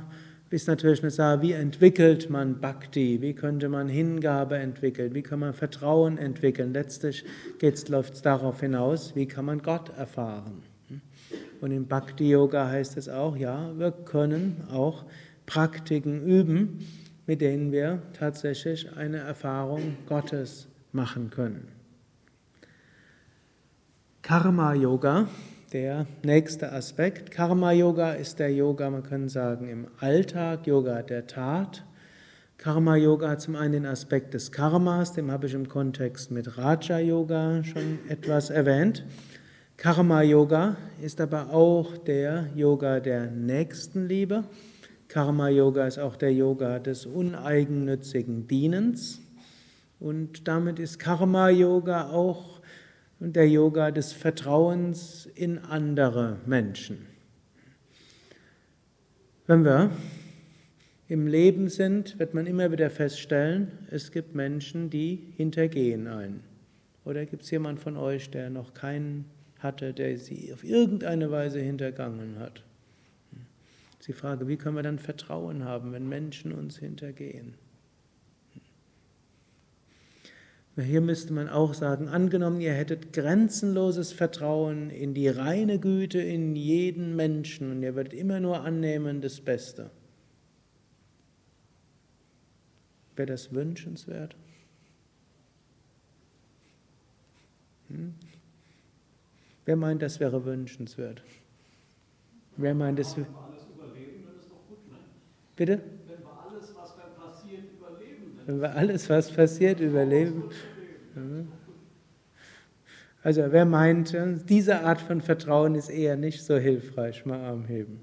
ist 0.49 0.67
natürlich 0.67 1.01
eine 1.01 1.11
Sache, 1.11 1.41
wie 1.41 1.51
entwickelt 1.51 2.29
man 2.29 2.61
Bhakti, 2.61 3.21
wie 3.21 3.33
könnte 3.33 3.67
man 3.67 3.89
Hingabe 3.89 4.57
entwickeln, 4.57 5.13
wie 5.13 5.21
kann 5.21 5.39
man 5.39 5.53
Vertrauen 5.53 6.17
entwickeln. 6.17 6.73
Letztlich 6.73 7.25
läuft 7.89 8.13
es 8.13 8.21
darauf 8.21 8.61
hinaus, 8.61 9.15
wie 9.15 9.27
kann 9.27 9.45
man 9.45 9.61
Gott 9.61 9.89
erfahren. 9.97 10.63
Und 11.65 11.71
im 11.71 11.87
Bhakti-Yoga 11.87 12.67
heißt 12.67 12.95
es 12.95 13.09
auch, 13.09 13.35
ja, 13.35 13.71
wir 13.75 13.89
können 13.91 14.65
auch 14.71 15.03
Praktiken 15.47 16.21
üben, 16.21 16.85
mit 17.25 17.41
denen 17.41 17.71
wir 17.71 18.03
tatsächlich 18.13 18.95
eine 18.95 19.17
Erfahrung 19.17 19.97
Gottes 20.07 20.67
machen 20.91 21.31
können. 21.31 21.67
Karma-Yoga 24.21 25.27
der 25.73 26.05
nächste 26.21 26.71
Aspekt. 26.71 27.31
Karma 27.31 27.71
Yoga 27.71 28.11
ist 28.11 28.37
der 28.37 28.53
Yoga, 28.53 28.91
man 28.91 29.01
kann 29.01 29.27
sagen, 29.27 29.67
im 29.67 29.87
Alltag, 29.99 30.67
Yoga 30.67 31.01
der 31.01 31.25
Tat. 31.25 31.83
Karma 32.59 32.95
Yoga 32.95 33.29
hat 33.29 33.41
zum 33.41 33.55
einen 33.55 33.73
den 33.73 33.85
Aspekt 33.87 34.35
des 34.35 34.51
Karmas, 34.51 35.13
dem 35.13 35.31
habe 35.31 35.47
ich 35.47 35.55
im 35.55 35.67
Kontext 35.67 36.29
mit 36.29 36.59
Raja 36.59 36.99
Yoga 36.99 37.63
schon 37.63 37.97
etwas 38.07 38.51
erwähnt. 38.51 39.03
Karma 39.77 40.21
Yoga 40.21 40.77
ist 41.01 41.19
aber 41.19 41.53
auch 41.53 41.97
der 41.97 42.49
Yoga 42.55 43.01
der 43.01 43.29
Nächstenliebe. 43.29 44.45
Karma 45.09 45.49
Yoga 45.49 45.85
ist 45.85 45.99
auch 45.99 46.15
der 46.15 46.33
Yoga 46.33 46.79
des 46.79 47.05
uneigennützigen 47.05 48.47
Dienens. 48.47 49.21
Und 49.99 50.47
damit 50.47 50.79
ist 50.79 50.97
Karma 50.97 51.49
Yoga 51.49 52.09
auch 52.09 52.61
der 53.19 53.49
Yoga 53.49 53.91
des 53.91 54.13
Vertrauens 54.13 55.25
in 55.35 55.59
andere 55.59 56.37
Menschen. 56.45 57.05
Wenn 59.47 59.65
wir 59.65 59.91
im 61.09 61.27
Leben 61.27 61.67
sind, 61.67 62.17
wird 62.17 62.33
man 62.33 62.47
immer 62.47 62.71
wieder 62.71 62.89
feststellen, 62.89 63.71
es 63.91 64.11
gibt 64.11 64.35
Menschen, 64.35 64.89
die 64.89 65.33
hintergehen 65.35 66.07
einen. 66.07 66.43
Oder 67.03 67.25
gibt 67.25 67.43
es 67.43 67.51
jemand 67.51 67.79
von 67.79 67.97
euch, 67.97 68.31
der 68.31 68.49
noch 68.49 68.73
keinen 68.73 69.25
hatte, 69.59 69.93
der 69.93 70.17
sie 70.17 70.53
auf 70.53 70.63
irgendeine 70.63 71.31
Weise 71.31 71.59
hintergangen 71.59 72.39
hat? 72.39 72.63
Die 74.07 74.13
Frage, 74.13 74.47
wie 74.47 74.57
können 74.57 74.75
wir 74.75 74.83
dann 74.83 74.99
Vertrauen 74.99 75.65
haben, 75.65 75.91
wenn 75.91 76.07
Menschen 76.07 76.51
uns 76.51 76.77
hintergehen? 76.77 77.55
Hier 80.77 80.99
müsste 80.99 81.31
man 81.31 81.47
auch 81.47 81.73
sagen, 81.73 82.09
angenommen, 82.09 82.59
ihr 82.59 82.73
hättet 82.73 83.13
grenzenloses 83.13 84.11
Vertrauen 84.11 84.89
in 84.89 85.13
die 85.13 85.29
reine 85.29 85.79
Güte 85.79 86.19
in 86.19 86.55
jeden 86.55 87.15
Menschen 87.15 87.71
und 87.71 87.81
ihr 87.81 87.95
würdet 87.95 88.13
immer 88.13 88.41
nur 88.41 88.61
annehmen 88.61 89.21
das 89.21 89.39
Beste. 89.39 89.89
Wäre 93.15 93.27
das 93.27 93.53
wünschenswert? 93.53 94.35
Hm? 97.87 98.15
Wer 99.65 99.75
meint, 99.75 100.01
das 100.01 100.19
wäre 100.19 100.45
wünschenswert? 100.45 101.23
Wer 102.57 102.75
meint, 102.75 102.99
das 102.99 103.17
wäre. 103.17 103.27
Bitte? 105.55 105.81
Wenn 106.07 106.19
wir 106.19 106.39
alles, 106.47 106.75
was 106.75 106.95
dann 106.95 107.15
passiert, 107.15 107.63
überleben, 107.71 108.39
Wenn 108.45 108.61
wir 108.61 108.75
alles, 108.75 109.09
was 109.09 109.31
passiert, 109.31 109.79
überleben. 109.79 110.43
Also 113.23 113.41
wer 113.49 113.65
meint, 113.65 114.15
diese 114.47 114.81
Art 114.81 115.01
von 115.01 115.19
Vertrauen 115.21 115.73
ist 115.73 115.89
eher 115.89 116.15
nicht 116.15 116.43
so 116.43 116.57
hilfreich, 116.57 117.25
mal 117.25 117.39
Arm 117.39 117.65
heben. 117.65 117.99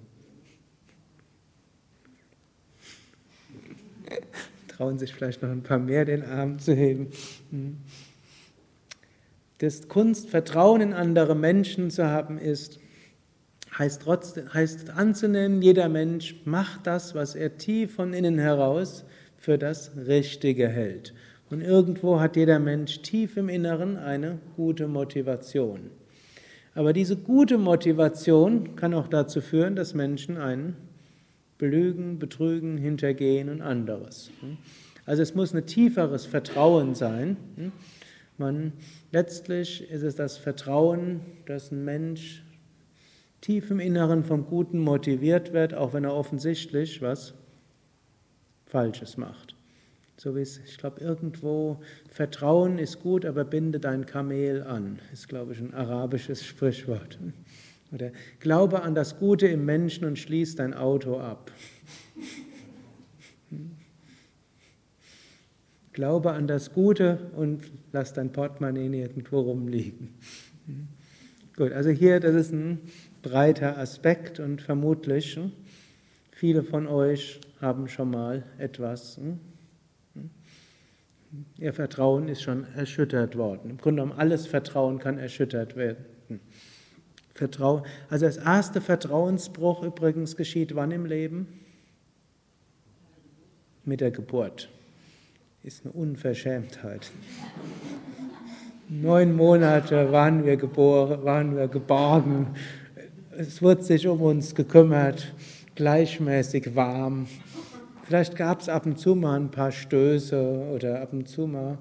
Trauen 4.67 4.99
sich 4.99 5.15
vielleicht 5.15 5.43
noch 5.43 5.51
ein 5.51 5.63
paar 5.63 5.79
mehr, 5.79 6.05
den 6.05 6.25
Arm 6.25 6.59
zu 6.59 6.75
heben. 6.75 7.13
Hm. 9.63 9.69
Das 9.69 9.89
Kunst, 9.89 10.29
Vertrauen 10.29 10.81
in 10.81 10.93
andere 10.93 11.37
Menschen 11.37 11.91
zu 11.91 12.07
haben, 12.07 12.37
ist, 12.39 12.81
heißt, 13.79 14.03
trotzdem, 14.03 14.53
heißt 14.53 14.91
anzunehmen, 14.91 15.63
jeder 15.63 15.89
Mensch 15.89 16.37
macht 16.45 16.87
das, 16.87 17.15
was 17.15 17.35
er 17.35 17.57
tief 17.57 17.95
von 17.95 18.13
innen 18.13 18.39
heraus 18.39 19.05
für 19.39 19.59
das 19.59 19.93
Richtige 19.97 20.69
hält. 20.69 21.15
Und 21.49 21.61
irgendwo 21.61 22.19
hat 22.21 22.37
jeder 22.37 22.59
Mensch 22.59 23.03
tief 23.03 23.37
im 23.37 23.49
Inneren 23.49 23.97
eine 23.97 24.39
gute 24.57 24.89
Motivation. 24.89 25.91
Aber 26.75 26.93
diese 26.93 27.17
gute 27.17 27.59
Motivation 27.59 28.77
kann 28.77 28.95
auch 28.95 29.09
dazu 29.09 29.41
führen, 29.43 29.77
dass 29.77 29.95
Menschen 29.95 30.39
einen 30.39 30.77
belügen, 31.59 32.19
betrügen, 32.19 32.79
hintergehen 32.79 33.51
und 33.51 33.61
anderes. 33.61 34.31
Also 35.05 35.23
es 35.23 35.35
muss 35.35 35.55
ein 35.55 35.67
tieferes 35.67 36.25
Vertrauen 36.25 36.95
sein. 36.95 37.37
Man, 38.43 38.73
letztlich 39.13 39.89
ist 39.89 40.03
es 40.03 40.17
das 40.17 40.37
Vertrauen, 40.37 41.21
dass 41.47 41.71
ein 41.71 41.85
Mensch 41.85 42.43
tief 43.41 43.71
im 43.71 43.79
Inneren 43.79 44.25
vom 44.25 44.47
Guten 44.47 44.81
motiviert 44.81 45.53
wird, 45.53 45.75
auch 45.75 45.93
wenn 45.93 46.03
er 46.03 46.15
offensichtlich 46.15 47.01
was 47.01 47.35
Falsches 48.67 49.17
macht. 49.17 49.55
So 50.17 50.35
wie 50.35 50.41
es, 50.41 50.59
ich 50.59 50.77
glaube, 50.77 51.01
irgendwo 51.01 51.81
Vertrauen 52.11 52.79
ist 52.79 53.01
gut, 53.01 53.25
aber 53.25 53.45
binde 53.45 53.79
dein 53.79 54.07
Kamel 54.07 54.65
an, 54.65 54.99
ist, 55.13 55.29
glaube 55.29 55.53
ich, 55.53 55.61
ein 55.61 55.73
arabisches 55.73 56.45
Sprichwort. 56.45 57.21
Oder 57.93 58.11
glaube 58.41 58.83
an 58.83 58.97
das 58.97 59.21
Gute 59.21 59.47
im 59.47 59.65
Menschen 59.65 60.05
und 60.05 60.19
schließ 60.19 60.57
dein 60.57 60.75
Auto 60.75 61.21
ab. 61.21 61.53
Glaube 65.93 66.33
an 66.33 66.47
das 66.47 66.73
Gute 66.73 67.31
und 67.37 67.71
lass 67.93 68.15
dein 68.15 68.33
Portemonnaie 68.33 68.89
nirgendwo 68.89 69.41
rumliegen. 69.41 70.15
Gut, 71.57 71.73
also 71.73 71.91
hier, 71.91 72.19
das 72.19 72.35
ist 72.35 72.53
ein 72.53 72.81
breiter 73.21 73.77
Aspekt 73.77 74.41
und 74.41 74.63
vermutlich 74.63 75.37
hm, 75.37 75.53
viele 76.31 76.63
von 76.63 76.87
euch 76.87 77.41
haben 77.61 77.89
schon 77.89 78.11
mal 78.11 78.43
etwas, 78.57 79.19
hm, 79.19 79.39
hm, 80.15 80.31
ihr 81.59 81.75
Vertrauen 81.75 82.29
ist 82.29 82.41
schon 82.41 82.65
erschüttert 82.75 83.37
worden. 83.37 83.73
Im 83.73 83.77
Grunde 83.77 84.01
genommen 84.03 84.19
alles 84.19 84.47
Vertrauen 84.47 84.99
kann 84.99 85.19
erschüttert 85.19 85.77
werden. 85.77 86.07
Vertrauen, 87.35 87.83
also 88.09 88.25
das 88.25 88.39
erste 88.39 88.81
Vertrauensbruch 88.81 89.83
übrigens 89.83 90.37
geschieht 90.37 90.75
wann 90.75 90.91
im 90.91 91.05
Leben? 91.05 91.49
Mit 93.85 94.01
der 94.01 94.11
Geburt 94.11 94.71
ist 95.65 95.85
eine 95.85 95.93
Unverschämtheit. 95.93 97.13
Neun 98.89 99.37
Monate 99.37 100.11
waren 100.11 100.45
wir 100.45 100.57
geboren, 100.57 101.25
waren 101.25 101.57
wir 101.57 101.69
geborgen. 101.69 102.49
Es 103.31 103.63
wurde 103.63 103.83
sich 103.83 104.09
um 104.09 104.21
uns 104.23 104.57
gekümmert, 104.57 105.33
gleichmäßig 105.77 106.75
warm. 106.75 107.29
Vielleicht 108.03 108.35
gab 108.35 108.61
es 108.61 108.69
ab 108.69 108.87
und 108.87 108.99
zu 108.99 109.15
mal 109.15 109.39
ein 109.39 109.53
paar 109.53 109.71
Stöße 109.71 110.69
oder 110.75 111.01
ab 111.01 111.13
und 111.13 111.29
zu 111.29 111.47
mal, 111.47 111.79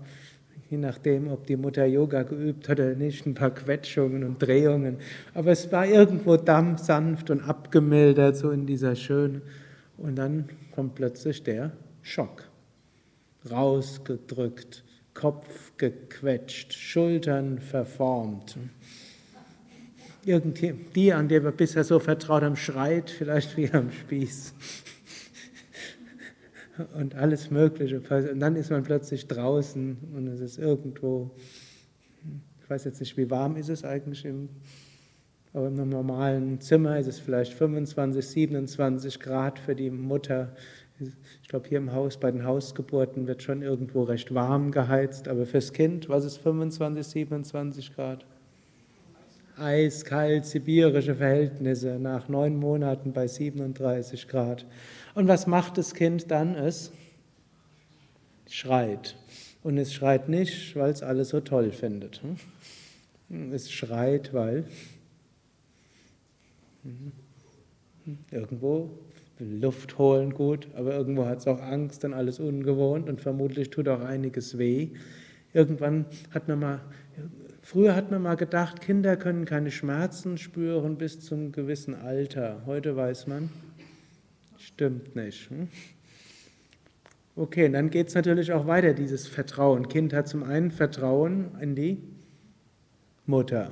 je 0.70 0.78
nachdem, 0.78 1.30
ob 1.30 1.48
die 1.48 1.58
Mutter 1.58 1.86
Yoga 1.86 2.22
geübt 2.22 2.70
hat 2.70 2.80
oder 2.80 2.94
nicht, 2.94 3.26
ein 3.26 3.34
paar 3.34 3.50
Quetschungen 3.50 4.24
und 4.24 4.38
Drehungen. 4.38 4.98
Aber 5.34 5.52
es 5.52 5.72
war 5.72 5.88
irgendwo 5.88 6.38
dampf, 6.38 6.84
sanft 6.84 7.32
und 7.32 7.42
abgemildert, 7.42 8.38
so 8.38 8.52
in 8.52 8.68
dieser 8.68 8.96
schönen. 8.96 9.42
Und 9.98 10.18
dann 10.18 10.50
kommt 10.72 10.94
plötzlich 10.94 11.42
der 11.42 11.72
Schock 12.04 12.51
rausgedrückt, 13.50 14.84
Kopf 15.14 15.72
gequetscht, 15.78 16.74
Schultern 16.74 17.60
verformt. 17.60 18.58
Irgendwie, 20.24 20.74
die, 20.96 21.14
an 21.14 21.28
der 21.28 21.44
wir 21.44 21.52
bisher 21.52 21.84
so 21.84 22.00
vertraut 22.00 22.44
haben, 22.44 22.56
schreit 22.56 23.10
vielleicht 23.10 23.58
wie 23.58 23.72
am 23.72 23.92
Spieß. 23.92 24.54
Und 26.96 27.16
alles 27.16 27.52
Mögliche. 27.52 28.00
Und 28.00 28.40
dann 28.40 28.56
ist 28.56 28.70
man 28.70 28.84
plötzlich 28.84 29.28
draußen 29.28 29.98
und 30.16 30.28
es 30.28 30.40
ist 30.40 30.58
irgendwo, 30.58 31.32
ich 32.62 32.70
weiß 32.70 32.86
jetzt 32.86 33.00
nicht, 33.00 33.18
wie 33.18 33.30
warm 33.30 33.58
ist 33.58 33.70
es 33.70 33.84
eigentlich 33.84 34.26
im, 34.26 34.50
aber 35.54 35.68
im 35.68 35.90
normalen 35.90 36.62
Zimmer 36.62 36.98
ist 36.98 37.08
es 37.08 37.20
vielleicht 37.20 37.54
25, 37.54 38.26
27 38.26 39.20
Grad 39.20 39.60
für 39.60 39.76
die 39.76 39.90
Mutter 39.90 40.54
ich 41.42 41.48
glaube, 41.48 41.68
hier 41.68 41.80
im 41.80 41.94
Haus 41.94 42.18
bei 42.18 42.32
den 42.32 42.46
Hausgeburten 42.46 43.28
wird 43.28 43.42
schon 43.42 43.62
irgendwo 43.62 44.04
recht 44.04 44.34
warm 44.34 44.72
geheizt, 44.72 45.28
aber 45.28 45.46
fürs 45.46 45.74
Kind, 45.74 46.10
was 46.10 46.26
ist 46.26 46.38
25, 46.38 47.06
27 47.06 47.96
Grad? 47.96 48.26
Eiskalt, 49.58 50.46
sibirische 50.46 51.16
Verhältnisse 51.16 52.00
nach 52.00 52.30
neun 52.30 52.56
Monaten 52.56 53.14
bei 53.14 53.28
37 53.28 54.28
Grad. 54.28 54.66
Und 55.14 55.28
was 55.28 55.46
macht 55.46 55.78
das 55.78 55.94
Kind 55.94 56.32
dann? 56.32 56.56
Es 56.56 56.92
schreit. 58.50 59.18
Und 59.64 59.78
es 59.78 59.94
schreit 59.94 60.30
nicht, 60.30 60.76
weil 60.76 60.92
es 60.92 61.04
alles 61.04 61.30
so 61.30 61.42
toll 61.42 61.72
findet. 61.72 62.22
Hm? 63.30 63.54
Es 63.54 63.72
schreit, 63.72 64.34
weil 64.34 64.66
irgendwo 68.32 68.90
Luft 69.40 69.98
holen 69.98 70.34
gut, 70.34 70.68
aber 70.76 70.94
irgendwo 70.94 71.26
hat 71.26 71.40
es 71.40 71.48
auch 71.48 71.62
Angst 71.62 72.06
und 72.06 72.14
alles 72.14 72.40
ungewohnt 72.40 73.10
und 73.10 73.22
vermutlich 73.22 73.70
tut 73.70 73.88
auch 73.88 74.02
einiges 74.02 74.58
weh. 74.58 74.90
Irgendwann 75.54 76.06
hat 76.30 76.48
man 76.48 76.60
mal, 76.60 76.82
früher 77.62 77.96
hat 77.96 78.12
man 78.12 78.22
mal 78.22 78.36
gedacht, 78.36 78.82
Kinder 78.82 79.18
können 79.18 79.46
keine 79.46 79.72
Schmerzen 79.72 80.38
spüren 80.38 80.98
bis 80.98 81.20
zum 81.22 81.52
gewissen 81.52 81.96
Alter. 81.96 82.62
Heute 82.66 82.96
weiß 82.96 83.28
man, 83.28 83.50
stimmt 84.58 85.16
nicht. 85.16 85.50
Hm? 85.50 85.68
Okay, 87.36 87.66
und 87.66 87.74
dann 87.74 87.90
geht 87.90 88.10
es 88.10 88.14
natürlich 88.14 88.52
auch 88.52 88.68
weiter, 88.68 88.94
dieses 88.94 89.28
Vertrauen. 89.28 89.88
Kind 89.88 90.14
hat 90.14 90.28
zum 90.28 90.44
einen 90.44 90.70
Vertrauen 90.70 91.52
in 91.60 91.76
die 91.76 91.98
Mutter. 93.26 93.72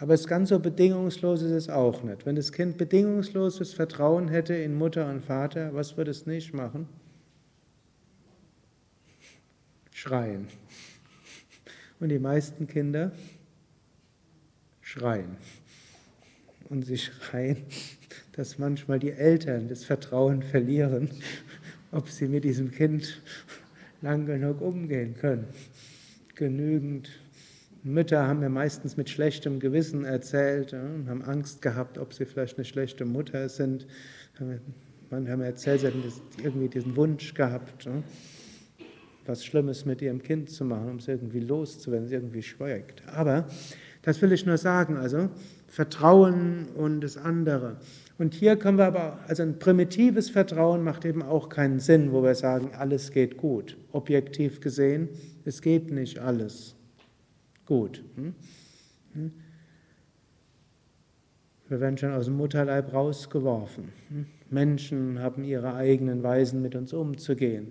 Aber 0.00 0.14
es 0.14 0.26
ganz 0.26 0.48
so 0.48 0.58
bedingungslos 0.58 1.42
ist 1.42 1.50
es 1.50 1.68
auch 1.68 2.02
nicht. 2.02 2.24
Wenn 2.24 2.34
das 2.34 2.52
Kind 2.52 2.78
bedingungsloses 2.78 3.74
Vertrauen 3.74 4.28
hätte 4.28 4.54
in 4.54 4.74
Mutter 4.74 5.10
und 5.10 5.22
Vater, 5.22 5.74
was 5.74 5.98
würde 5.98 6.10
es 6.10 6.24
nicht 6.24 6.54
machen? 6.54 6.88
Schreien. 9.92 10.48
Und 12.00 12.08
die 12.08 12.18
meisten 12.18 12.66
Kinder 12.66 13.12
schreien. 14.80 15.36
Und 16.70 16.86
sie 16.86 16.96
schreien, 16.96 17.58
dass 18.32 18.58
manchmal 18.58 19.00
die 19.00 19.12
Eltern 19.12 19.68
das 19.68 19.84
Vertrauen 19.84 20.42
verlieren, 20.42 21.10
ob 21.92 22.08
sie 22.08 22.26
mit 22.26 22.44
diesem 22.44 22.70
Kind 22.70 23.20
lang 24.00 24.24
genug 24.24 24.62
umgehen 24.62 25.14
können. 25.14 25.48
Genügend 26.36 27.10
Mütter 27.82 28.26
haben 28.26 28.40
mir 28.40 28.50
meistens 28.50 28.96
mit 28.96 29.08
schlechtem 29.08 29.58
Gewissen 29.58 30.04
erzählt 30.04 30.74
und 30.74 31.08
haben 31.08 31.22
Angst 31.22 31.62
gehabt, 31.62 31.96
ob 31.96 32.12
sie 32.12 32.26
vielleicht 32.26 32.58
eine 32.58 32.66
schlechte 32.66 33.06
Mutter 33.06 33.48
sind. 33.48 33.86
Manche 35.08 35.32
haben 35.32 35.40
erzählt, 35.40 35.80
sie 35.80 35.86
hätten 35.86 36.02
irgendwie 36.42 36.68
diesen 36.68 36.94
Wunsch 36.96 37.32
gehabt, 37.32 37.88
was 39.24 39.44
Schlimmes 39.44 39.86
mit 39.86 40.02
ihrem 40.02 40.22
Kind 40.22 40.50
zu 40.50 40.64
machen, 40.64 40.90
um 40.90 40.96
es 40.96 41.08
irgendwie 41.08 41.40
loszuwerden, 41.40 42.06
es 42.06 42.12
irgendwie 42.12 42.42
schweigt. 42.42 43.02
Aber 43.08 43.46
das 44.02 44.20
will 44.20 44.32
ich 44.32 44.44
nur 44.44 44.58
sagen, 44.58 44.96
also 44.96 45.30
Vertrauen 45.66 46.66
und 46.74 47.00
das 47.00 47.16
andere. 47.16 47.78
Und 48.18 48.34
hier 48.34 48.56
können 48.56 48.76
wir 48.76 48.86
aber, 48.86 49.20
also 49.26 49.42
ein 49.42 49.58
primitives 49.58 50.28
Vertrauen 50.28 50.84
macht 50.84 51.06
eben 51.06 51.22
auch 51.22 51.48
keinen 51.48 51.80
Sinn, 51.80 52.12
wo 52.12 52.22
wir 52.22 52.34
sagen, 52.34 52.72
alles 52.74 53.10
geht 53.10 53.38
gut. 53.38 53.78
Objektiv 53.92 54.60
gesehen, 54.60 55.08
es 55.46 55.62
geht 55.62 55.90
nicht 55.90 56.18
alles 56.18 56.76
gut. 57.70 58.02
Hm? 58.16 58.34
Hm? 59.12 59.32
Wir 61.68 61.78
werden 61.78 61.96
schon 61.96 62.12
aus 62.12 62.24
dem 62.24 62.36
Mutterleib 62.36 62.92
rausgeworfen. 62.92 63.92
Hm? 64.08 64.26
Menschen 64.50 65.20
haben 65.20 65.44
ihre 65.44 65.74
eigenen 65.74 66.24
Weisen, 66.24 66.62
mit 66.62 66.74
uns 66.74 66.92
umzugehen. 66.92 67.70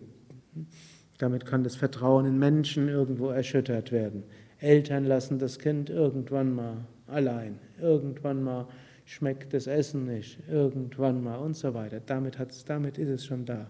Damit 1.17 1.45
kann 1.45 1.65
das 1.65 1.75
Vertrauen 1.75 2.25
in 2.25 2.39
Menschen 2.39 2.87
irgendwo 2.87 3.27
erschüttert 3.27 3.91
werden. 3.91 4.23
Eltern 4.59 5.03
lassen 5.03 5.37
das 5.37 5.59
Kind 5.59 5.89
irgendwann 5.89 6.55
mal 6.55 6.77
allein. 7.07 7.59
Irgendwann 7.81 8.41
mal 8.41 8.67
schmeckt 9.03 9.53
das 9.53 9.67
Essen 9.67 10.05
nicht. 10.05 10.39
Irgendwann 10.49 11.21
mal 11.21 11.39
und 11.39 11.57
so 11.57 11.73
weiter. 11.73 11.99
Damit, 12.05 12.39
hat's, 12.39 12.63
damit 12.63 12.97
ist 12.97 13.09
es 13.09 13.25
schon 13.25 13.43
da. 13.43 13.69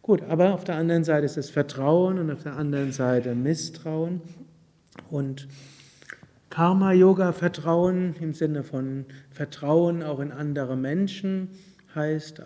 Gut, 0.00 0.24
aber 0.24 0.54
auf 0.54 0.64
der 0.64 0.74
anderen 0.74 1.04
Seite 1.04 1.26
ist 1.26 1.36
es 1.36 1.50
Vertrauen 1.50 2.18
und 2.18 2.32
auf 2.32 2.42
der 2.42 2.56
anderen 2.56 2.90
Seite 2.90 3.36
Misstrauen. 3.36 4.22
Und 5.10 5.48
Karma-Yoga, 6.50 7.32
Vertrauen 7.32 8.14
im 8.20 8.34
Sinne 8.34 8.62
von 8.62 9.06
Vertrauen 9.30 10.02
auch 10.02 10.20
in 10.20 10.32
andere 10.32 10.76
Menschen, 10.76 11.48
heißt 11.94 12.42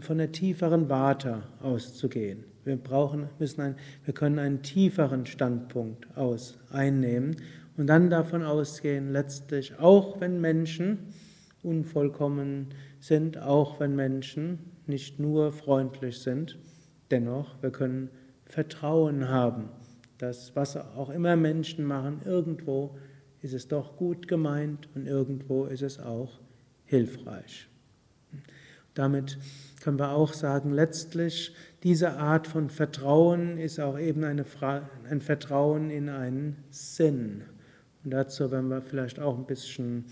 von 0.00 0.18
der 0.18 0.32
tieferen 0.32 0.88
Warte 0.88 1.42
auszugehen. 1.62 2.44
Wir 2.64 2.76
brauchen, 2.76 3.28
müssen 3.38 3.60
ein, 3.60 3.76
wir 4.04 4.14
können 4.14 4.38
einen 4.38 4.62
tieferen 4.62 5.26
Standpunkt 5.26 6.16
aus 6.16 6.58
einnehmen 6.70 7.36
und 7.76 7.86
dann 7.86 8.10
davon 8.10 8.42
ausgehen, 8.42 9.12
letztlich, 9.12 9.78
auch 9.78 10.20
wenn 10.20 10.40
Menschen 10.40 11.14
unvollkommen 11.62 12.68
sind, 13.00 13.38
auch 13.38 13.80
wenn 13.80 13.96
Menschen 13.96 14.58
nicht 14.86 15.18
nur 15.18 15.52
freundlich 15.52 16.18
sind, 16.18 16.58
dennoch, 17.10 17.62
wir 17.62 17.70
können 17.70 18.10
Vertrauen 18.44 19.28
haben, 19.28 19.68
dass 20.20 20.54
was 20.54 20.76
auch 20.76 21.08
immer 21.08 21.34
Menschen 21.34 21.84
machen, 21.84 22.20
irgendwo 22.24 22.96
ist 23.40 23.54
es 23.54 23.68
doch 23.68 23.96
gut 23.96 24.28
gemeint 24.28 24.88
und 24.94 25.06
irgendwo 25.06 25.64
ist 25.64 25.82
es 25.82 25.98
auch 25.98 26.38
hilfreich. 26.84 27.68
Damit 28.94 29.38
können 29.80 29.98
wir 29.98 30.10
auch 30.10 30.34
sagen, 30.34 30.72
letztlich 30.72 31.54
diese 31.82 32.18
Art 32.18 32.46
von 32.46 32.68
Vertrauen 32.68 33.56
ist 33.56 33.80
auch 33.80 33.98
eben 33.98 34.24
ein 34.24 35.20
Vertrauen 35.20 35.88
in 35.90 36.10
einen 36.10 36.64
Sinn. 36.68 37.44
Und 38.04 38.10
dazu 38.10 38.50
werden 38.50 38.68
wir 38.68 38.82
vielleicht 38.82 39.20
auch 39.20 39.38
ein 39.38 39.46
bisschen, 39.46 40.04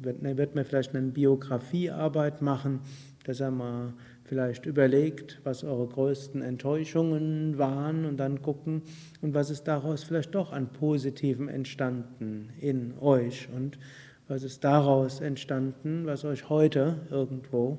wird 0.00 0.54
mir 0.54 0.64
vielleicht 0.64 0.96
eine 0.96 1.08
Biografiearbeit 1.08 2.42
machen, 2.42 2.80
dass 3.24 3.40
er 3.40 3.50
mal 3.50 3.94
vielleicht 4.24 4.66
überlegt, 4.66 5.40
was 5.44 5.64
eure 5.64 5.86
größten 5.86 6.42
Enttäuschungen 6.42 7.58
waren 7.58 8.04
und 8.04 8.16
dann 8.16 8.42
gucken, 8.42 8.82
und 9.20 9.34
was 9.34 9.50
ist 9.50 9.64
daraus 9.64 10.04
vielleicht 10.04 10.34
doch 10.34 10.52
an 10.52 10.72
Positivem 10.72 11.48
entstanden 11.48 12.50
in 12.60 12.94
euch 13.00 13.48
und 13.54 13.78
was 14.26 14.42
ist 14.42 14.64
daraus 14.64 15.20
entstanden, 15.20 16.06
was 16.06 16.24
euch 16.24 16.48
heute 16.48 17.00
irgendwo 17.10 17.78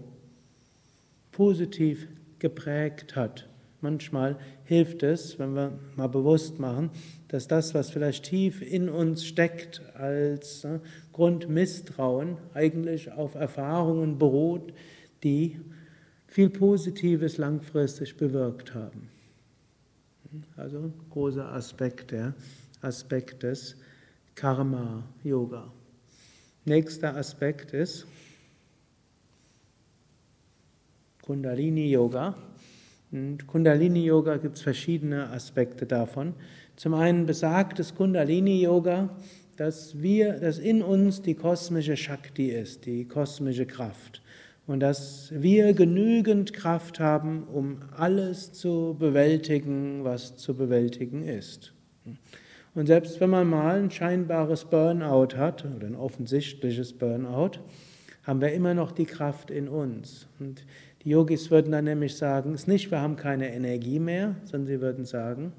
positiv 1.32 2.08
geprägt 2.40 3.16
hat. 3.16 3.50
Manchmal 3.82 4.38
hilft 4.64 5.04
es, 5.04 5.38
wenn 5.38 5.54
wir 5.54 5.78
mal 5.96 6.08
bewusst 6.08 6.60
machen, 6.60 6.92
dass 7.28 7.48
das, 7.48 7.74
was 7.74 7.90
vielleicht 7.90 8.26
tief 8.26 8.62
in 8.62 8.90
uns 8.90 9.26
steckt 9.26 9.82
als 9.96 10.64
äh, 10.64 10.80
Grundmisstrauen, 11.14 12.38
eigentlich 12.54 13.12
auf 13.12 13.36
Erfahrungen 13.36 14.18
beruht, 14.18 14.74
die 15.24 15.60
viel 16.36 16.50
Positives 16.50 17.38
langfristig 17.38 18.18
bewirkt 18.18 18.76
haben. 18.76 19.08
Also 20.58 20.80
ein 20.80 20.94
großer 21.10 21.50
Aspekt, 21.50 22.12
der 22.12 22.34
Aspekt 22.82 23.44
des 23.44 23.78
Karma-Yoga. 24.36 25.72
Nächster 26.66 27.16
Aspekt 27.16 27.72
ist 27.72 28.06
Kundalini-Yoga. 31.22 32.36
Und 33.14 33.48
Kundalini-Yoga 33.48 34.36
gibt 34.36 34.58
es 34.58 34.62
verschiedene 34.62 35.30
Aspekte 35.30 35.86
davon. 35.86 36.34
Zum 36.76 36.96
einen 36.96 37.26
besagt 37.26 37.80
das 37.80 37.96
Kundalini-Yoga, 37.96 39.10
dass 39.56 40.02
wir, 40.02 40.34
dass 40.34 40.60
in 40.60 40.84
uns 40.84 41.22
die 41.22 41.36
kosmische 41.36 41.96
Shakti 41.96 42.50
ist, 42.50 42.86
die 42.86 43.06
kosmische 43.06 43.66
Kraft. 43.66 44.22
Und 44.68 44.80
dass 44.80 45.32
wir 45.32 45.74
genügend 45.74 46.54
Kraft 46.54 47.00
haben, 47.00 47.44
um 47.44 47.82
alles 47.96 48.52
zu 48.52 48.96
bewältigen, 48.98 50.04
was 50.04 50.38
zu 50.38 50.56
bewältigen 50.56 51.24
ist. 51.24 51.74
Und 52.74 52.88
selbst 52.88 53.22
wenn 53.22 53.30
man 53.30 53.48
mal 53.48 53.82
ein 53.82 53.92
scheinbares 53.92 54.66
Burnout 54.66 55.38
hat 55.38 55.66
oder 55.66 55.88
ein 55.88 55.96
offensichtliches 55.96 56.94
Burnout, 56.94 57.60
haben 58.24 58.42
wir 58.42 58.54
immer 58.54 58.74
noch 58.74 58.92
die 58.92 59.06
Kraft 59.06 59.52
in 59.52 59.68
uns. 59.68 60.28
Und 60.40 60.66
die 61.04 61.10
Yogis 61.10 61.52
würden 61.52 61.72
dann 61.72 61.86
nämlich 61.86 62.18
sagen, 62.18 62.54
es 62.54 62.62
ist 62.62 62.68
nicht, 62.68 62.90
wir 62.90 63.00
haben 63.00 63.16
keine 63.16 63.54
Energie 63.54 64.00
mehr, 64.00 64.36
sondern 64.46 64.68
sie 64.68 64.82
würden 64.82 65.06
sagen, 65.06 65.54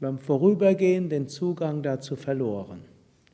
wir 0.00 0.08
haben 0.08 0.18
vorübergehend 0.18 1.12
den 1.12 1.28
Zugang 1.28 1.84
dazu 1.84 2.16
verloren. 2.16 2.82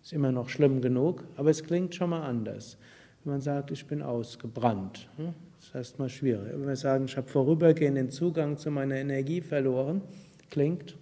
Ist 0.03 0.13
immer 0.13 0.31
noch 0.31 0.51
schlimm 0.51 0.83
genug, 0.83 1.25
aber 1.37 1.49
es 1.49 1.65
klingt 1.65 1.95
schon 1.95 2.11
mal 2.11 2.23
anders. 2.23 2.77
Wenn 3.25 3.35
man 3.35 3.41
sagt, 3.41 3.71
ich 3.71 3.87
bin 3.87 4.03
ausgebrannt, 4.03 5.09
hm, 5.17 5.35
das 5.57 5.69
ist 5.69 5.75
erstmal 5.75 6.09
schwierig. 6.09 6.53
Wenn 6.53 6.67
wir 6.67 6.77
sagen, 6.77 7.07
ich 7.07 7.17
habe 7.17 7.27
vorübergehend 7.27 7.97
den 7.97 8.11
Zugang 8.11 8.57
zu 8.57 8.71
meiner 8.71 8.97
Energie 8.97 9.41
verloren, 9.41 10.03
klingt 10.51 10.97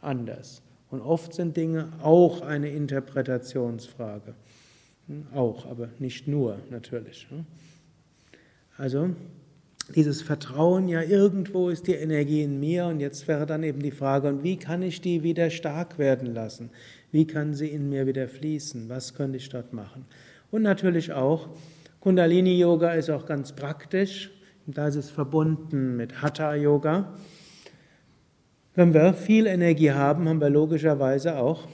anders. 0.00 0.62
Und 0.90 1.00
oft 1.00 1.32
sind 1.34 1.56
Dinge 1.56 1.92
auch 2.02 2.42
eine 2.42 2.68
Interpretationsfrage. 2.68 4.34
Hm, 5.06 5.26
auch, 5.34 5.66
aber 5.66 5.88
nicht 5.98 6.28
nur 6.28 6.58
natürlich. 6.70 7.26
Hm. 7.30 7.46
Also 8.76 9.10
dieses 9.94 10.22
Vertrauen, 10.22 10.88
ja 10.88 11.02
irgendwo 11.02 11.68
ist 11.68 11.86
die 11.86 11.94
Energie 11.94 12.42
in 12.42 12.60
mir 12.60 12.86
und 12.86 13.00
jetzt 13.00 13.26
wäre 13.28 13.46
dann 13.46 13.62
eben 13.62 13.80
die 13.80 13.90
Frage, 13.90 14.28
und 14.28 14.42
wie 14.42 14.56
kann 14.56 14.82
ich 14.82 15.00
die 15.00 15.22
wieder 15.22 15.50
stark 15.50 15.98
werden 15.98 16.32
lassen? 16.32 16.70
Wie 17.12 17.26
kann 17.26 17.54
sie 17.54 17.68
in 17.68 17.88
mir 17.88 18.06
wieder 18.06 18.28
fließen? 18.28 18.88
Was 18.88 19.14
könnte 19.14 19.38
ich 19.38 19.48
dort 19.48 19.72
machen? 19.72 20.06
Und 20.50 20.62
natürlich 20.62 21.12
auch, 21.12 21.48
Kundalini 22.00 22.58
Yoga 22.58 22.92
ist 22.92 23.10
auch 23.10 23.26
ganz 23.26 23.52
praktisch, 23.52 24.30
da 24.66 24.88
ist 24.88 24.96
es 24.96 25.10
verbunden 25.10 25.96
mit 25.96 26.22
Hatha 26.22 26.54
Yoga. 26.54 27.14
Wenn 28.74 28.94
wir 28.94 29.14
viel 29.14 29.46
Energie 29.46 29.92
haben, 29.92 30.28
haben 30.28 30.40
wir 30.40 30.50
logischerweise 30.50 31.38
auch 31.38 31.66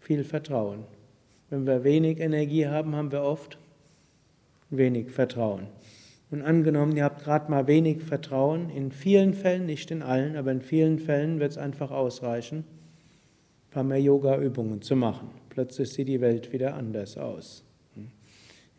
viel 0.00 0.24
Vertrauen. 0.24 0.84
Wenn 1.50 1.66
wir 1.66 1.84
wenig 1.84 2.18
Energie 2.18 2.66
haben, 2.66 2.96
haben 2.96 3.12
wir 3.12 3.22
oft 3.22 3.58
wenig 4.70 5.10
Vertrauen. 5.10 5.68
Und 6.30 6.42
angenommen, 6.42 6.96
ihr 6.96 7.04
habt 7.04 7.22
gerade 7.22 7.50
mal 7.50 7.66
wenig 7.68 8.02
Vertrauen, 8.02 8.68
in 8.70 8.90
vielen 8.90 9.32
Fällen, 9.32 9.66
nicht 9.66 9.90
in 9.90 10.02
allen, 10.02 10.36
aber 10.36 10.50
in 10.50 10.60
vielen 10.60 10.98
Fällen 10.98 11.38
wird 11.38 11.52
es 11.52 11.58
einfach 11.58 11.92
ausreichen, 11.92 12.58
ein 12.58 13.70
paar 13.70 13.84
mehr 13.84 14.00
Yoga-Übungen 14.00 14.82
zu 14.82 14.96
machen. 14.96 15.30
Plötzlich 15.56 15.88
sieht 15.88 16.08
die 16.08 16.20
Welt 16.20 16.52
wieder 16.52 16.74
anders 16.74 17.16
aus. 17.16 17.64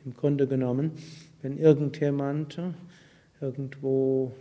Im 0.05 0.13
Grunde 0.13 0.45
genommen, 0.45 0.91
wenn 1.41 1.57
irgendjemand 1.57 2.59
irgendwo 3.41 4.31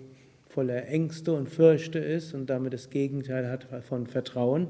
voller 0.46 0.86
Ängste 0.86 1.32
und 1.32 1.48
Fürchte 1.48 1.98
ist 1.98 2.34
und 2.34 2.50
damit 2.50 2.74
das 2.74 2.90
Gegenteil 2.90 3.48
hat 3.48 3.66
von 3.88 4.06
Vertrauen, 4.06 4.68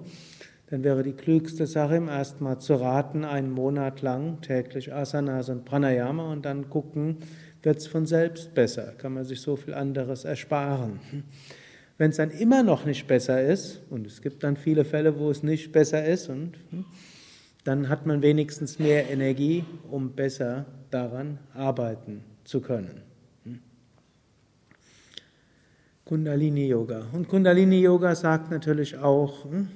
dann 0.70 0.84
wäre 0.84 1.02
die 1.02 1.14
klügste 1.14 1.66
Sache 1.66 1.96
im 1.96 2.06
ersten 2.06 2.44
Mal 2.44 2.60
zu 2.60 2.74
raten, 2.74 3.24
einen 3.24 3.50
Monat 3.50 4.00
lang 4.00 4.40
täglich 4.42 4.94
Asanas 4.94 5.48
und 5.48 5.64
Pranayama 5.64 6.30
und 6.30 6.44
dann 6.44 6.70
gucken, 6.70 7.16
wird 7.64 7.78
es 7.78 7.88
von 7.88 8.06
selbst 8.06 8.54
besser, 8.54 8.92
kann 8.96 9.12
man 9.12 9.24
sich 9.24 9.40
so 9.40 9.56
viel 9.56 9.74
anderes 9.74 10.24
ersparen. 10.24 11.00
Wenn 11.98 12.10
es 12.10 12.16
dann 12.18 12.30
immer 12.30 12.62
noch 12.62 12.84
nicht 12.84 13.08
besser 13.08 13.42
ist, 13.42 13.82
und 13.90 14.06
es 14.06 14.22
gibt 14.22 14.44
dann 14.44 14.56
viele 14.56 14.84
Fälle, 14.84 15.18
wo 15.18 15.32
es 15.32 15.42
nicht 15.42 15.72
besser 15.72 16.04
ist, 16.04 16.28
und 16.28 16.52
dann 17.66 17.88
hat 17.88 18.06
man 18.06 18.22
wenigstens 18.22 18.78
mehr 18.78 19.10
Energie, 19.10 19.64
um 19.90 20.12
besser 20.12 20.66
daran 20.90 21.38
arbeiten 21.52 22.22
zu 22.44 22.60
können. 22.60 23.02
Kundalini 26.04 26.68
Yoga. 26.68 27.06
Und 27.12 27.26
Kundalini 27.26 27.80
Yoga 27.80 28.14
sagt 28.14 28.52
natürlich 28.52 28.96
auch, 28.96 29.44
hm, 29.44 29.66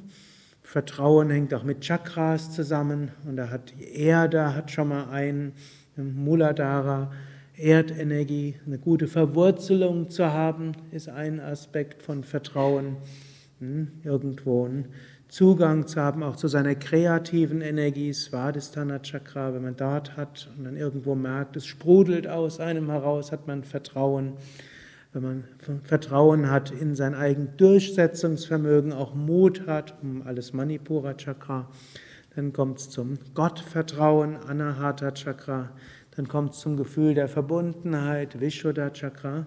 Vertrauen 0.63 1.29
hängt 1.31 1.53
auch 1.53 1.65
mit 1.65 1.81
Chakras 1.81 2.53
zusammen. 2.53 3.11
Und 3.27 3.35
da 3.35 3.51
hat 3.51 3.73
die 3.77 3.97
Erde 3.97 4.55
hat 4.55 4.71
schon 4.71 4.87
mal 4.87 5.11
ein 5.11 5.53
Muladhara, 5.97 7.11
Erdenergie, 7.57 8.55
eine 8.65 8.79
gute 8.79 9.09
Verwurzelung 9.09 10.09
zu 10.09 10.33
haben, 10.33 10.73
ist 10.93 11.09
ein 11.09 11.41
Aspekt 11.41 12.01
von 12.01 12.23
Vertrauen. 12.23 12.99
Hm, 13.59 13.89
irgendwo 14.05 14.67
einen 14.67 14.87
Zugang 15.31 15.87
zu 15.87 16.01
haben, 16.01 16.25
auch 16.25 16.35
zu 16.35 16.49
seiner 16.49 16.75
kreativen 16.75 17.61
Energie, 17.61 18.13
Svadhisthana 18.13 18.99
Chakra, 18.99 19.55
wenn 19.55 19.63
man 19.63 19.77
dort 19.77 20.17
hat 20.17 20.51
und 20.59 20.65
dann 20.65 20.77
irgendwo 20.77 21.15
merkt, 21.15 21.55
es 21.55 21.67
sprudelt 21.67 22.27
aus 22.27 22.59
einem 22.59 22.91
heraus, 22.91 23.31
hat 23.31 23.47
man 23.47 23.63
Vertrauen. 23.63 24.33
Wenn 25.13 25.23
man 25.23 25.45
Vertrauen 25.85 26.51
hat 26.51 26.73
in 26.73 26.97
sein 26.97 27.15
eigenes 27.15 27.57
Durchsetzungsvermögen, 27.59 28.93
auch 28.93 29.15
Mut 29.15 29.69
hat, 29.69 29.95
alles 30.25 30.53
Manipura 30.53 31.15
Chakra, 31.15 31.69
dann 32.35 32.53
kommt 32.53 32.81
es 32.81 32.91
zum 32.91 33.19
Gottvertrauen, 33.35 34.37
Anahata 34.37 35.13
Chakra, 35.13 35.71
dann 36.17 36.27
kommt 36.27 36.55
es 36.55 36.59
zum 36.59 36.77
Gefühl 36.77 37.15
der 37.15 37.29
Verbundenheit, 37.29 38.41
Vishuddha 38.41 38.91
Chakra, 38.91 39.47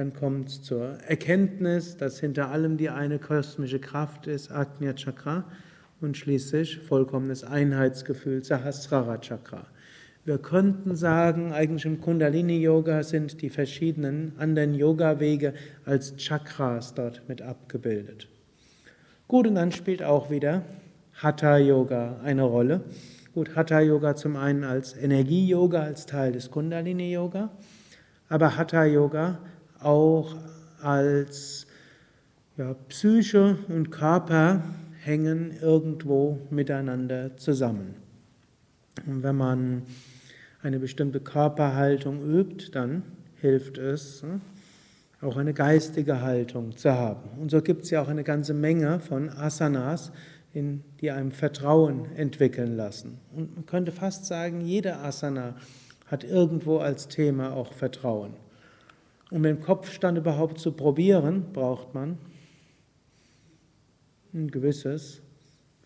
dann 0.00 0.14
kommt 0.14 0.48
es 0.48 0.62
zur 0.62 0.98
Erkenntnis, 1.06 1.98
dass 1.98 2.20
hinter 2.20 2.48
allem 2.48 2.78
die 2.78 2.88
eine 2.88 3.18
kosmische 3.18 3.78
Kraft 3.78 4.26
ist, 4.26 4.50
Agnya 4.50 4.94
Chakra, 4.94 5.44
und 6.00 6.16
schließlich 6.16 6.78
vollkommenes 6.78 7.44
Einheitsgefühl, 7.44 8.42
Sahasrara 8.42 9.18
Chakra. 9.18 9.66
Wir 10.24 10.38
könnten 10.38 10.96
sagen, 10.96 11.52
eigentlich 11.52 11.84
im 11.84 12.00
Kundalini-Yoga 12.00 13.02
sind 13.02 13.42
die 13.42 13.50
verschiedenen 13.50 14.32
anderen 14.38 14.72
Yoga-Wege 14.72 15.52
als 15.84 16.16
Chakras 16.16 16.94
dort 16.94 17.28
mit 17.28 17.42
abgebildet. 17.42 18.26
Gut, 19.28 19.46
und 19.46 19.56
dann 19.56 19.70
spielt 19.70 20.02
auch 20.02 20.30
wieder 20.30 20.62
Hatha-Yoga 21.16 22.20
eine 22.24 22.44
Rolle. 22.44 22.84
Gut, 23.34 23.54
Hatha-Yoga 23.54 24.16
zum 24.16 24.36
einen 24.36 24.64
als 24.64 24.96
Energie-Yoga, 24.96 25.82
als 25.82 26.06
Teil 26.06 26.32
des 26.32 26.50
Kundalini-Yoga, 26.50 27.50
aber 28.30 28.56
Hatha-Yoga 28.56 29.40
auch 29.82 30.36
als 30.82 31.66
ja, 32.56 32.74
Psyche 32.88 33.58
und 33.68 33.90
Körper 33.90 34.62
hängen 35.02 35.52
irgendwo 35.60 36.40
miteinander 36.50 37.36
zusammen. 37.36 37.94
Und 39.06 39.22
wenn 39.22 39.36
man 39.36 39.82
eine 40.62 40.78
bestimmte 40.78 41.20
Körperhaltung 41.20 42.22
übt, 42.22 42.72
dann 42.72 43.02
hilft 43.36 43.78
es, 43.78 44.22
hm, 44.22 44.40
auch 45.22 45.36
eine 45.36 45.52
geistige 45.52 46.22
Haltung 46.22 46.76
zu 46.76 46.92
haben. 46.92 47.28
Und 47.40 47.50
so 47.50 47.60
gibt 47.60 47.84
es 47.84 47.90
ja 47.90 48.02
auch 48.02 48.08
eine 48.08 48.24
ganze 48.24 48.54
Menge 48.54 49.00
von 49.00 49.28
Asanas, 49.28 50.12
die 50.54 51.10
einem 51.10 51.30
Vertrauen 51.30 52.06
entwickeln 52.16 52.76
lassen. 52.76 53.18
Und 53.34 53.54
man 53.54 53.66
könnte 53.66 53.92
fast 53.92 54.26
sagen, 54.26 54.60
jede 54.62 54.96
Asana 54.96 55.54
hat 56.06 56.24
irgendwo 56.24 56.78
als 56.78 57.06
Thema 57.06 57.52
auch 57.52 57.72
Vertrauen. 57.72 58.32
Um 59.30 59.42
den 59.42 59.60
Kopfstand 59.60 60.18
überhaupt 60.18 60.58
zu 60.58 60.72
probieren, 60.72 61.52
braucht 61.52 61.94
man 61.94 62.18
ein 64.34 64.50
gewisses 64.50 65.22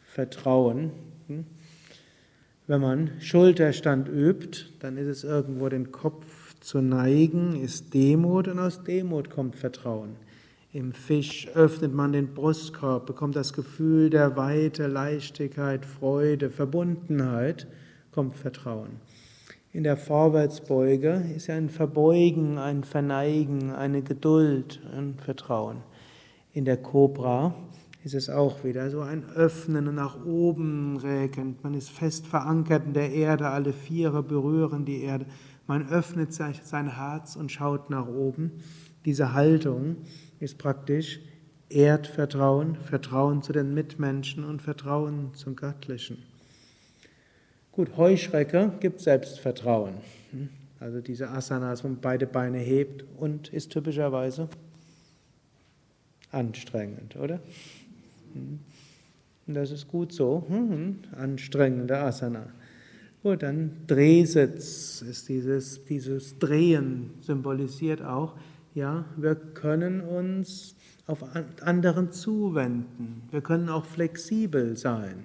Vertrauen. 0.02 0.92
Hm? 1.28 1.44
Wenn 2.66 2.80
man 2.80 3.10
Schulterstand 3.20 4.08
übt, 4.08 4.66
dann 4.80 4.96
ist 4.96 5.08
es 5.08 5.24
irgendwo 5.24 5.68
den 5.68 5.92
Kopf 5.92 6.54
zu 6.60 6.80
neigen, 6.80 7.60
ist 7.62 7.92
Demut 7.92 8.48
und 8.48 8.58
aus 8.58 8.82
Demut 8.84 9.28
kommt 9.28 9.56
Vertrauen. 9.56 10.16
Im 10.72 10.92
Fisch 10.92 11.46
öffnet 11.54 11.92
man 11.92 12.12
den 12.12 12.32
Brustkorb, 12.32 13.06
bekommt 13.06 13.36
das 13.36 13.52
Gefühl 13.52 14.08
der 14.08 14.36
Weite, 14.36 14.86
Leichtigkeit, 14.86 15.84
Freude, 15.84 16.48
Verbundenheit, 16.48 17.66
kommt 18.12 18.34
Vertrauen. 18.34 19.00
In 19.74 19.82
der 19.82 19.96
Vorwärtsbeuge 19.96 21.24
ist 21.34 21.50
ein 21.50 21.68
Verbeugen, 21.68 22.58
ein 22.58 22.84
Verneigen, 22.84 23.72
eine 23.72 24.02
Geduld, 24.02 24.80
ein 24.96 25.16
Vertrauen. 25.18 25.78
In 26.52 26.64
der 26.64 26.76
Kobra 26.76 27.56
ist 28.04 28.14
es 28.14 28.30
auch 28.30 28.62
wieder 28.62 28.88
so 28.88 29.00
ein 29.00 29.24
Öffnen 29.30 29.88
und 29.88 29.96
nach 29.96 30.24
oben 30.24 30.96
räkend. 30.98 31.64
Man 31.64 31.74
ist 31.74 31.90
fest 31.90 32.24
verankert 32.24 32.86
in 32.86 32.92
der 32.92 33.10
Erde, 33.10 33.48
alle 33.48 33.72
Viere 33.72 34.22
berühren 34.22 34.84
die 34.84 35.02
Erde. 35.02 35.26
Man 35.66 35.88
öffnet 35.88 36.32
sein 36.32 36.94
Herz 36.94 37.34
und 37.34 37.50
schaut 37.50 37.90
nach 37.90 38.06
oben. 38.06 38.52
Diese 39.04 39.32
Haltung 39.32 39.96
ist 40.38 40.56
praktisch 40.56 41.18
Erdvertrauen, 41.68 42.76
Vertrauen 42.76 43.42
zu 43.42 43.52
den 43.52 43.74
Mitmenschen 43.74 44.44
und 44.44 44.62
Vertrauen 44.62 45.34
zum 45.34 45.56
Göttlichen. 45.56 46.18
Gut, 47.74 47.96
Heuschrecke 47.96 48.72
gibt 48.78 49.00
Selbstvertrauen. 49.00 49.94
Also 50.78 51.00
diese 51.00 51.30
Asanas, 51.30 51.82
wo 51.82 51.88
man 51.88 51.98
beide 52.00 52.26
Beine 52.26 52.58
hebt 52.58 53.04
und 53.18 53.48
ist 53.48 53.72
typischerweise 53.72 54.48
anstrengend, 56.30 57.16
oder? 57.16 57.40
Und 58.34 59.54
das 59.54 59.72
ist 59.72 59.88
gut 59.88 60.12
so. 60.12 60.44
Hm, 60.48 60.98
anstrengende 61.16 61.98
Asana. 61.98 62.46
Gut, 63.24 63.42
dann 63.42 63.72
Drehsitz 63.88 65.02
ist 65.02 65.28
dieses, 65.28 65.84
dieses 65.84 66.38
Drehen 66.38 67.10
symbolisiert 67.22 68.02
auch, 68.02 68.34
ja, 68.74 69.04
wir 69.16 69.34
können 69.34 70.00
uns 70.00 70.76
auf 71.06 71.24
anderen 71.60 72.12
zuwenden. 72.12 73.22
Wir 73.32 73.40
können 73.40 73.68
auch 73.68 73.84
flexibel 73.84 74.76
sein. 74.76 75.24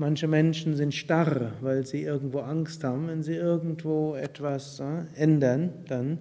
Manche 0.00 0.28
Menschen 0.28 0.76
sind 0.76 0.94
starr, 0.94 1.54
weil 1.60 1.84
sie 1.84 2.02
irgendwo 2.02 2.38
Angst 2.38 2.84
haben. 2.84 3.08
Wenn 3.08 3.24
sie 3.24 3.34
irgendwo 3.34 4.14
etwas 4.14 4.78
äh, 4.78 5.02
ändern, 5.16 5.72
dann 5.88 6.18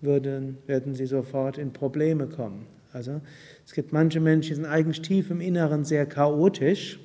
würden, 0.00 0.58
werden 0.66 0.94
sie 0.94 1.06
sofort 1.06 1.56
in 1.56 1.72
Probleme 1.72 2.26
kommen. 2.26 2.66
Also 2.92 3.20
es 3.64 3.72
gibt 3.72 3.92
manche 3.92 4.18
Menschen, 4.18 4.48
die 4.48 4.54
sind 4.54 4.66
eigentlich 4.66 5.00
tief 5.00 5.30
im 5.30 5.40
Inneren 5.40 5.84
sehr 5.84 6.06
chaotisch, 6.06 6.98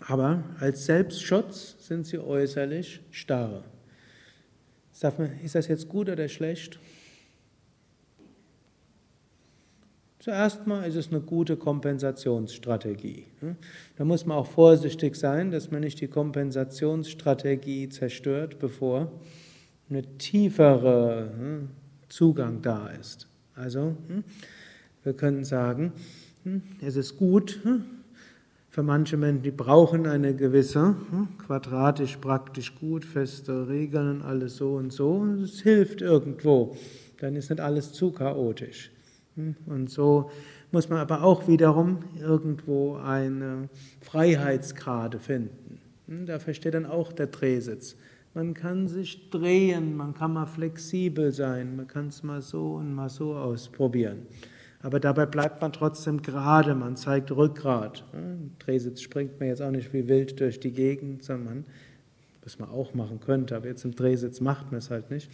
aber 0.00 0.42
als 0.58 0.84
Selbstschutz 0.86 1.76
sind 1.86 2.04
sie 2.04 2.18
äußerlich 2.18 3.00
starr. 3.12 3.62
Ist 5.44 5.54
das 5.54 5.68
jetzt 5.68 5.88
gut 5.88 6.08
oder 6.08 6.28
schlecht? 6.28 6.80
Zuerst 10.22 10.68
mal 10.68 10.84
ist 10.84 10.94
es 10.94 11.08
eine 11.08 11.20
gute 11.20 11.56
Kompensationsstrategie. 11.56 13.24
Da 13.96 14.04
muss 14.04 14.24
man 14.24 14.36
auch 14.36 14.46
vorsichtig 14.46 15.16
sein, 15.16 15.50
dass 15.50 15.72
man 15.72 15.80
nicht 15.80 16.00
die 16.00 16.06
Kompensationsstrategie 16.06 17.88
zerstört, 17.88 18.60
bevor 18.60 19.10
ein 19.90 20.06
tieferer 20.18 21.28
hm, 21.36 21.70
Zugang 22.08 22.62
da 22.62 22.86
ist. 22.90 23.26
Also, 23.56 23.96
hm, 24.06 24.22
wir 25.02 25.14
können 25.14 25.42
sagen, 25.42 25.90
hm, 26.44 26.62
es 26.80 26.94
ist 26.94 27.16
gut 27.16 27.58
hm, 27.64 27.82
für 28.70 28.84
manche 28.84 29.16
Menschen, 29.16 29.42
die 29.42 29.50
brauchen 29.50 30.06
eine 30.06 30.36
gewisse, 30.36 30.94
quadratisch 31.44 32.18
praktisch 32.18 32.76
gut, 32.76 33.04
feste 33.04 33.66
Regeln, 33.66 34.22
alles 34.22 34.54
so 34.58 34.74
und 34.76 34.92
so. 34.92 35.26
Es 35.42 35.62
hilft 35.62 36.00
irgendwo. 36.00 36.76
Dann 37.18 37.34
ist 37.34 37.50
nicht 37.50 37.60
alles 37.60 37.92
zu 37.92 38.12
chaotisch. 38.12 38.92
Und 39.66 39.90
so 39.90 40.30
muss 40.70 40.88
man 40.88 40.98
aber 40.98 41.22
auch 41.22 41.48
wiederum 41.48 42.00
irgendwo 42.20 42.96
eine 42.96 43.68
Freiheitsgrade 44.00 45.18
finden. 45.18 45.80
Dafür 46.26 46.54
steht 46.54 46.74
dann 46.74 46.86
auch 46.86 47.12
der 47.12 47.28
Drehsitz. 47.28 47.96
Man 48.34 48.54
kann 48.54 48.88
sich 48.88 49.30
drehen, 49.30 49.96
man 49.96 50.14
kann 50.14 50.32
mal 50.32 50.46
flexibel 50.46 51.32
sein, 51.32 51.76
man 51.76 51.86
kann 51.86 52.08
es 52.08 52.22
mal 52.22 52.40
so 52.40 52.74
und 52.74 52.94
mal 52.94 53.10
so 53.10 53.34
ausprobieren. 53.34 54.26
Aber 54.82 55.00
dabei 55.00 55.26
bleibt 55.26 55.60
man 55.60 55.72
trotzdem 55.72 56.22
gerade, 56.22 56.74
man 56.74 56.96
zeigt 56.96 57.30
Rückgrat. 57.30 58.04
Drehsitz 58.58 59.00
springt 59.00 59.38
man 59.38 59.48
jetzt 59.48 59.62
auch 59.62 59.70
nicht 59.70 59.92
wie 59.92 60.08
wild 60.08 60.40
durch 60.40 60.58
die 60.60 60.72
Gegend, 60.72 61.22
sondern 61.22 61.64
was 62.42 62.58
man 62.58 62.70
auch 62.70 62.94
machen 62.94 63.20
könnte, 63.20 63.54
aber 63.54 63.68
jetzt 63.68 63.84
im 63.84 63.94
Drehsitz 63.94 64.40
macht 64.40 64.72
man 64.72 64.78
es 64.78 64.90
halt 64.90 65.10
nicht, 65.10 65.30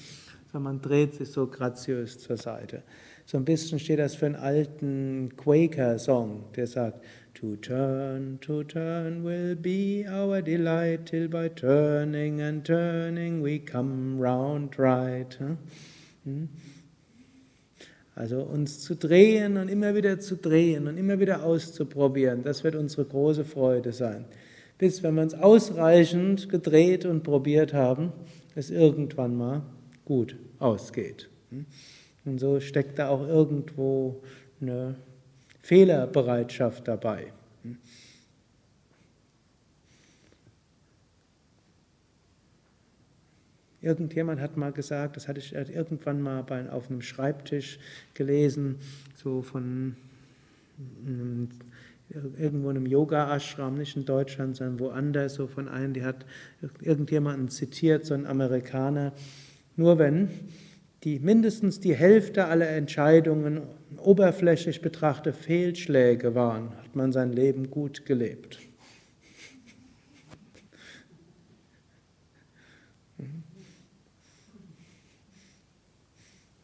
sondern 0.52 0.74
man 0.74 0.82
dreht 0.82 1.14
sich 1.14 1.30
so 1.30 1.46
graziös 1.46 2.18
zur 2.18 2.37
Seite. 2.37 2.82
So 3.30 3.36
ein 3.36 3.44
bisschen 3.44 3.78
steht 3.78 3.98
das 3.98 4.14
für 4.14 4.24
einen 4.24 4.36
alten 4.36 5.36
Quaker-Song, 5.36 6.44
der 6.56 6.66
sagt, 6.66 7.04
To 7.34 7.56
turn, 7.56 8.38
to 8.40 8.64
turn 8.64 9.22
will 9.22 9.54
be 9.54 10.06
our 10.10 10.40
delight, 10.40 11.04
till 11.04 11.28
by 11.28 11.50
turning 11.50 12.40
and 12.40 12.66
turning 12.66 13.44
we 13.44 13.58
come 13.58 14.18
round 14.18 14.78
right. 14.78 15.38
Hm? 16.24 16.48
Also 18.14 18.40
uns 18.44 18.80
zu 18.80 18.96
drehen 18.96 19.58
und 19.58 19.68
immer 19.68 19.94
wieder 19.94 20.18
zu 20.18 20.36
drehen 20.36 20.88
und 20.88 20.96
immer 20.96 21.20
wieder 21.20 21.44
auszuprobieren, 21.44 22.42
das 22.42 22.64
wird 22.64 22.76
unsere 22.76 23.04
große 23.04 23.44
Freude 23.44 23.92
sein. 23.92 24.24
Bis 24.78 25.02
wenn 25.02 25.16
wir 25.16 25.22
uns 25.22 25.34
ausreichend 25.34 26.48
gedreht 26.48 27.04
und 27.04 27.24
probiert 27.24 27.74
haben, 27.74 28.10
es 28.54 28.70
irgendwann 28.70 29.36
mal 29.36 29.64
gut 30.06 30.34
ausgeht. 30.58 31.28
Und 32.28 32.38
so 32.38 32.60
steckt 32.60 32.98
da 32.98 33.08
auch 33.08 33.26
irgendwo 33.26 34.22
eine 34.60 34.96
Fehlerbereitschaft 35.62 36.86
dabei. 36.86 37.32
Irgendjemand 43.80 44.40
hat 44.40 44.56
mal 44.58 44.72
gesagt, 44.72 45.16
das 45.16 45.26
hatte 45.26 45.38
ich 45.38 45.54
irgendwann 45.54 46.20
mal 46.20 46.44
auf 46.70 46.90
einem 46.90 47.00
Schreibtisch 47.00 47.78
gelesen, 48.12 48.76
so 49.14 49.40
von 49.40 49.96
einem, 51.06 51.48
irgendwo 52.10 52.68
in 52.70 52.76
einem 52.76 52.86
Yoga-Ashram, 52.86 53.74
nicht 53.74 53.96
in 53.96 54.04
Deutschland, 54.04 54.56
sondern 54.56 54.80
woanders, 54.80 55.34
so 55.34 55.46
von 55.46 55.68
einem, 55.68 55.94
die 55.94 56.04
hat 56.04 56.26
irgendjemanden 56.82 57.48
zitiert, 57.48 58.04
so 58.04 58.12
ein 58.12 58.26
Amerikaner. 58.26 59.12
Nur 59.76 59.98
wenn 59.98 60.28
die 61.09 61.18
mindestens 61.21 61.81
die 61.81 61.94
Hälfte 61.94 62.49
aller 62.49 62.68
Entscheidungen 62.68 63.62
oberflächlich 63.97 64.83
betrachtet 64.83 65.37
Fehlschläge 65.37 66.35
waren, 66.35 66.77
hat 66.77 66.94
man 66.94 67.12
sein 67.12 67.33
Leben 67.33 67.71
gut 67.71 68.05
gelebt. 68.05 68.59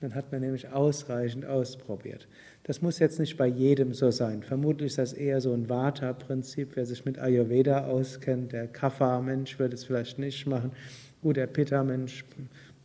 Dann 0.02 0.14
hat 0.14 0.30
man 0.30 0.42
nämlich 0.42 0.68
ausreichend 0.68 1.46
ausprobiert. 1.46 2.28
Das 2.64 2.82
muss 2.82 2.98
jetzt 2.98 3.18
nicht 3.18 3.38
bei 3.38 3.46
jedem 3.46 3.94
so 3.94 4.10
sein. 4.10 4.42
Vermutlich 4.42 4.88
ist 4.88 4.98
das 4.98 5.14
eher 5.14 5.40
so 5.40 5.54
ein 5.54 5.70
Vata-Prinzip. 5.70 6.72
Wer 6.74 6.84
sich 6.84 7.06
mit 7.06 7.18
Ayurveda 7.18 7.86
auskennt, 7.86 8.52
der 8.52 8.66
Kapha-Mensch 8.66 9.58
wird 9.58 9.72
es 9.72 9.84
vielleicht 9.84 10.18
nicht 10.18 10.46
machen. 10.46 10.72
Gut, 11.22 11.38
der 11.38 11.46
Pitta-Mensch 11.46 12.26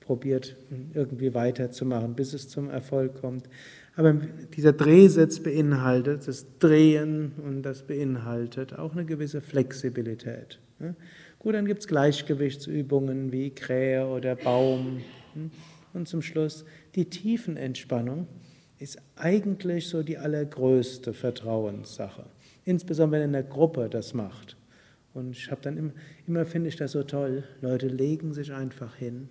probiert 0.09 0.55
irgendwie 0.95 1.35
weiterzumachen, 1.35 2.15
bis 2.15 2.33
es 2.33 2.49
zum 2.49 2.71
Erfolg 2.71 3.21
kommt. 3.21 3.47
Aber 3.95 4.13
dieser 4.55 4.73
Drehsitz 4.73 5.39
beinhaltet 5.39 6.27
das 6.27 6.47
Drehen 6.57 7.33
und 7.45 7.61
das 7.61 7.83
beinhaltet 7.83 8.73
auch 8.73 8.93
eine 8.93 9.05
gewisse 9.05 9.39
Flexibilität. 9.39 10.57
Gut, 11.37 11.53
dann 11.53 11.67
gibt 11.67 11.81
es 11.81 11.87
Gleichgewichtsübungen 11.87 13.31
wie 13.31 13.51
Krähe 13.51 14.07
oder 14.07 14.35
Baum. 14.35 15.01
Und 15.93 16.07
zum 16.07 16.23
Schluss 16.23 16.65
die 16.95 17.05
Tiefenentspannung 17.05 18.25
ist 18.79 18.97
eigentlich 19.15 19.89
so 19.89 20.01
die 20.01 20.17
allergrößte 20.17 21.13
Vertrauenssache. 21.13 22.25
Insbesondere 22.65 23.21
wenn 23.21 23.27
in 23.27 23.33
der 23.33 23.43
Gruppe 23.43 23.89
das 23.91 24.15
macht. 24.15 24.57
Und 25.13 25.37
ich 25.37 25.51
habe 25.51 25.61
dann 25.61 25.77
immer, 25.77 25.91
immer 26.25 26.45
finde 26.47 26.69
ich 26.69 26.77
das 26.77 26.93
so 26.93 27.03
toll, 27.03 27.43
Leute 27.61 27.87
legen 27.87 28.33
sich 28.33 28.51
einfach 28.51 28.95
hin, 28.95 29.29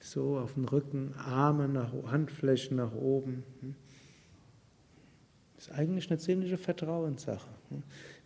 so 0.00 0.38
auf 0.38 0.54
den 0.54 0.64
Rücken, 0.64 1.14
Arme 1.14 1.68
nach 1.68 1.92
Handflächen 2.10 2.76
nach 2.76 2.94
oben. 2.94 3.44
Das 5.56 5.68
ist 5.68 5.74
eigentlich 5.74 6.10
eine 6.10 6.18
ziemliche 6.18 6.56
Vertrauenssache. 6.56 7.48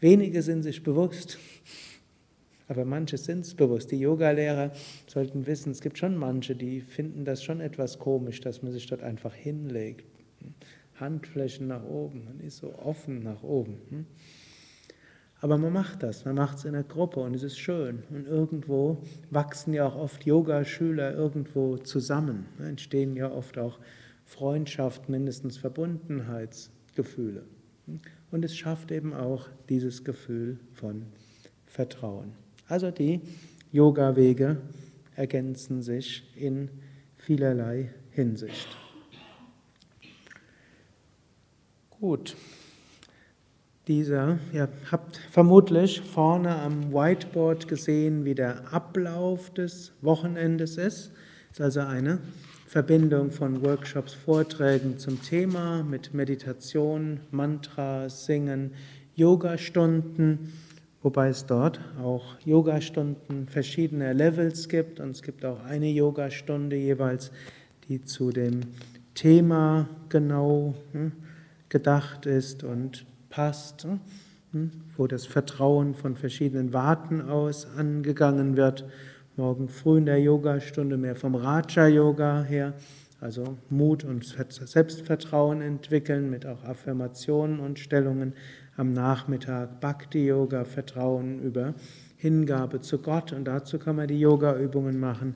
Wenige 0.00 0.40
sind 0.42 0.62
sich 0.62 0.82
bewusst, 0.82 1.38
aber 2.68 2.84
manche 2.84 3.18
sind 3.18 3.40
es 3.40 3.54
bewusst. 3.54 3.90
Die 3.90 3.98
Yogalehrer 3.98 4.72
sollten 5.06 5.46
wissen, 5.46 5.72
es 5.72 5.80
gibt 5.80 5.98
schon 5.98 6.16
manche, 6.16 6.54
die 6.54 6.80
finden 6.80 7.24
das 7.24 7.42
schon 7.42 7.60
etwas 7.60 7.98
komisch, 7.98 8.40
dass 8.40 8.62
man 8.62 8.72
sich 8.72 8.86
dort 8.86 9.02
einfach 9.02 9.34
hinlegt. 9.34 10.06
Handflächen 10.94 11.66
nach 11.66 11.84
oben, 11.84 12.24
man 12.24 12.40
ist 12.40 12.58
so 12.58 12.72
offen 12.78 13.22
nach 13.22 13.42
oben. 13.42 14.06
Aber 15.44 15.58
man 15.58 15.74
macht 15.74 16.02
das, 16.02 16.24
man 16.24 16.36
macht 16.36 16.56
es 16.56 16.64
in 16.64 16.72
der 16.72 16.84
Gruppe 16.84 17.20
und 17.20 17.36
es 17.36 17.42
ist 17.42 17.58
schön. 17.58 18.02
Und 18.08 18.26
irgendwo 18.26 19.02
wachsen 19.28 19.74
ja 19.74 19.86
auch 19.86 19.94
oft 19.94 20.24
Yogaschüler 20.24 21.12
irgendwo 21.12 21.76
zusammen. 21.76 22.46
Da 22.56 22.64
entstehen 22.64 23.14
ja 23.14 23.30
oft 23.30 23.58
auch 23.58 23.78
Freundschaft, 24.24 25.10
mindestens 25.10 25.58
Verbundenheitsgefühle. 25.58 27.44
Und 28.30 28.42
es 28.42 28.56
schafft 28.56 28.90
eben 28.90 29.12
auch 29.12 29.50
dieses 29.68 30.02
Gefühl 30.02 30.60
von 30.72 31.04
Vertrauen. 31.66 32.32
Also 32.66 32.90
die 32.90 33.20
Yoga-Wege 33.70 34.56
ergänzen 35.14 35.82
sich 35.82 36.24
in 36.36 36.70
vielerlei 37.18 37.90
Hinsicht. 38.12 38.68
Gut. 41.90 42.34
Dieser, 43.86 44.38
ihr 44.52 44.68
habt 44.90 45.18
vermutlich 45.30 46.00
vorne 46.00 46.56
am 46.56 46.92
Whiteboard 46.92 47.68
gesehen, 47.68 48.24
wie 48.24 48.34
der 48.34 48.72
Ablauf 48.72 49.50
des 49.50 49.92
Wochenendes 50.00 50.78
ist. 50.78 51.12
Es 51.52 51.58
ist 51.58 51.60
also 51.60 51.80
eine 51.80 52.18
Verbindung 52.66 53.30
von 53.30 53.64
Workshops, 53.64 54.14
Vorträgen 54.14 54.98
zum 54.98 55.22
Thema 55.22 55.82
mit 55.82 56.14
Meditation, 56.14 57.20
Mantra, 57.30 58.08
Singen, 58.08 58.72
Yogastunden 59.14 60.52
wobei 61.04 61.28
es 61.28 61.44
dort 61.44 61.78
auch 62.02 62.40
Yogastunden 62.44 63.46
verschiedener 63.46 64.14
Levels 64.14 64.68
gibt 64.68 64.98
und 64.98 65.10
es 65.10 65.22
gibt 65.22 65.44
auch 65.44 65.62
eine 65.64 65.90
Yogastunde 65.90 66.76
jeweils, 66.76 67.30
die 67.86 68.02
zu 68.02 68.30
dem 68.30 68.60
Thema 69.14 69.86
genau 70.08 70.74
hm, 70.92 71.12
gedacht 71.68 72.24
ist 72.24 72.64
und 72.64 73.04
passt, 73.34 73.84
hm, 74.52 74.70
wo 74.96 75.08
das 75.08 75.26
Vertrauen 75.26 75.94
von 75.94 76.14
verschiedenen 76.14 76.72
Warten 76.72 77.20
aus 77.20 77.66
angegangen 77.76 78.56
wird. 78.56 78.84
Morgen 79.36 79.68
früh 79.68 79.98
in 79.98 80.06
der 80.06 80.20
Yogastunde 80.20 80.96
mehr 80.96 81.16
vom 81.16 81.34
Raja 81.34 81.88
Yoga 81.88 82.44
her, 82.44 82.74
also 83.20 83.58
Mut 83.70 84.04
und 84.04 84.24
Selbstvertrauen 84.24 85.62
entwickeln 85.62 86.30
mit 86.30 86.46
auch 86.46 86.62
Affirmationen 86.62 87.58
und 87.58 87.80
Stellungen. 87.80 88.34
Am 88.76 88.92
Nachmittag 88.92 89.80
Bhakti 89.80 90.26
Yoga, 90.26 90.64
Vertrauen 90.64 91.40
über 91.40 91.74
Hingabe 92.16 92.80
zu 92.80 92.98
Gott. 92.98 93.32
Und 93.32 93.46
dazu 93.46 93.80
kann 93.80 93.96
man 93.96 94.06
die 94.06 94.20
Yoga-Übungen 94.20 95.00
machen. 95.00 95.34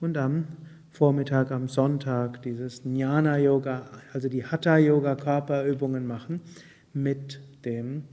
Und 0.00 0.16
am 0.16 0.44
Vormittag, 0.90 1.50
am 1.50 1.66
Sonntag 1.66 2.42
dieses 2.42 2.84
Jnana 2.84 3.38
Yoga, 3.38 3.82
also 4.12 4.28
die 4.28 4.44
Hatha 4.44 4.76
Yoga 4.76 5.16
Körperübungen 5.16 6.06
machen 6.06 6.40
mit 6.92 7.40
dem 7.64 8.04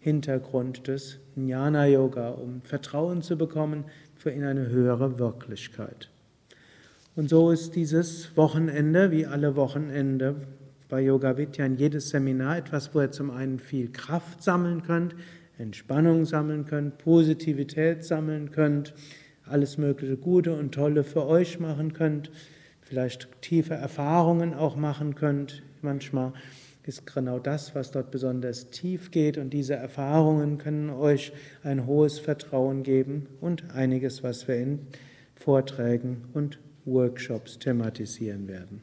Hintergrund 0.00 0.88
des 0.88 1.18
Jnana 1.36 1.86
Yoga, 1.86 2.30
um 2.30 2.62
Vertrauen 2.62 3.22
zu 3.22 3.36
bekommen 3.36 3.84
für 4.16 4.30
in 4.30 4.44
eine 4.44 4.68
höhere 4.68 5.18
Wirklichkeit. 5.18 6.10
Und 7.14 7.28
so 7.28 7.50
ist 7.50 7.76
dieses 7.76 8.36
Wochenende, 8.36 9.10
wie 9.10 9.26
alle 9.26 9.54
Wochenende 9.54 10.36
bei 10.88 11.02
Yoga 11.02 11.36
Vidya 11.36 11.66
in 11.66 11.76
jedes 11.76 12.10
Seminar 12.10 12.58
etwas, 12.58 12.94
wo 12.94 13.00
ihr 13.00 13.10
zum 13.10 13.30
einen 13.30 13.58
viel 13.58 13.90
Kraft 13.90 14.42
sammeln 14.42 14.82
könnt, 14.82 15.14
Entspannung 15.58 16.24
sammeln 16.24 16.64
könnt, 16.64 16.98
Positivität 16.98 18.04
sammeln 18.04 18.50
könnt, 18.50 18.94
alles 19.44 19.78
mögliche 19.78 20.16
Gute 20.16 20.54
und 20.54 20.72
Tolle 20.72 21.04
für 21.04 21.26
euch 21.26 21.60
machen 21.60 21.92
könnt, 21.92 22.30
vielleicht 22.80 23.28
tiefe 23.42 23.74
Erfahrungen 23.74 24.54
auch 24.54 24.76
machen 24.76 25.14
könnt. 25.14 25.62
Manchmal 25.82 26.32
ist 26.84 27.06
genau 27.06 27.38
das, 27.38 27.74
was 27.74 27.90
dort 27.90 28.10
besonders 28.10 28.70
tief 28.70 29.10
geht 29.10 29.38
und 29.38 29.50
diese 29.50 29.74
Erfahrungen 29.74 30.58
können 30.58 30.90
euch 30.90 31.32
ein 31.62 31.86
hohes 31.86 32.18
Vertrauen 32.18 32.82
geben 32.82 33.26
und 33.40 33.70
einiges, 33.70 34.22
was 34.22 34.48
wir 34.48 34.56
in 34.56 34.86
Vorträgen 35.34 36.24
und 36.32 36.58
Workshops 36.84 37.58
thematisieren 37.58 38.48
werden. 38.48 38.82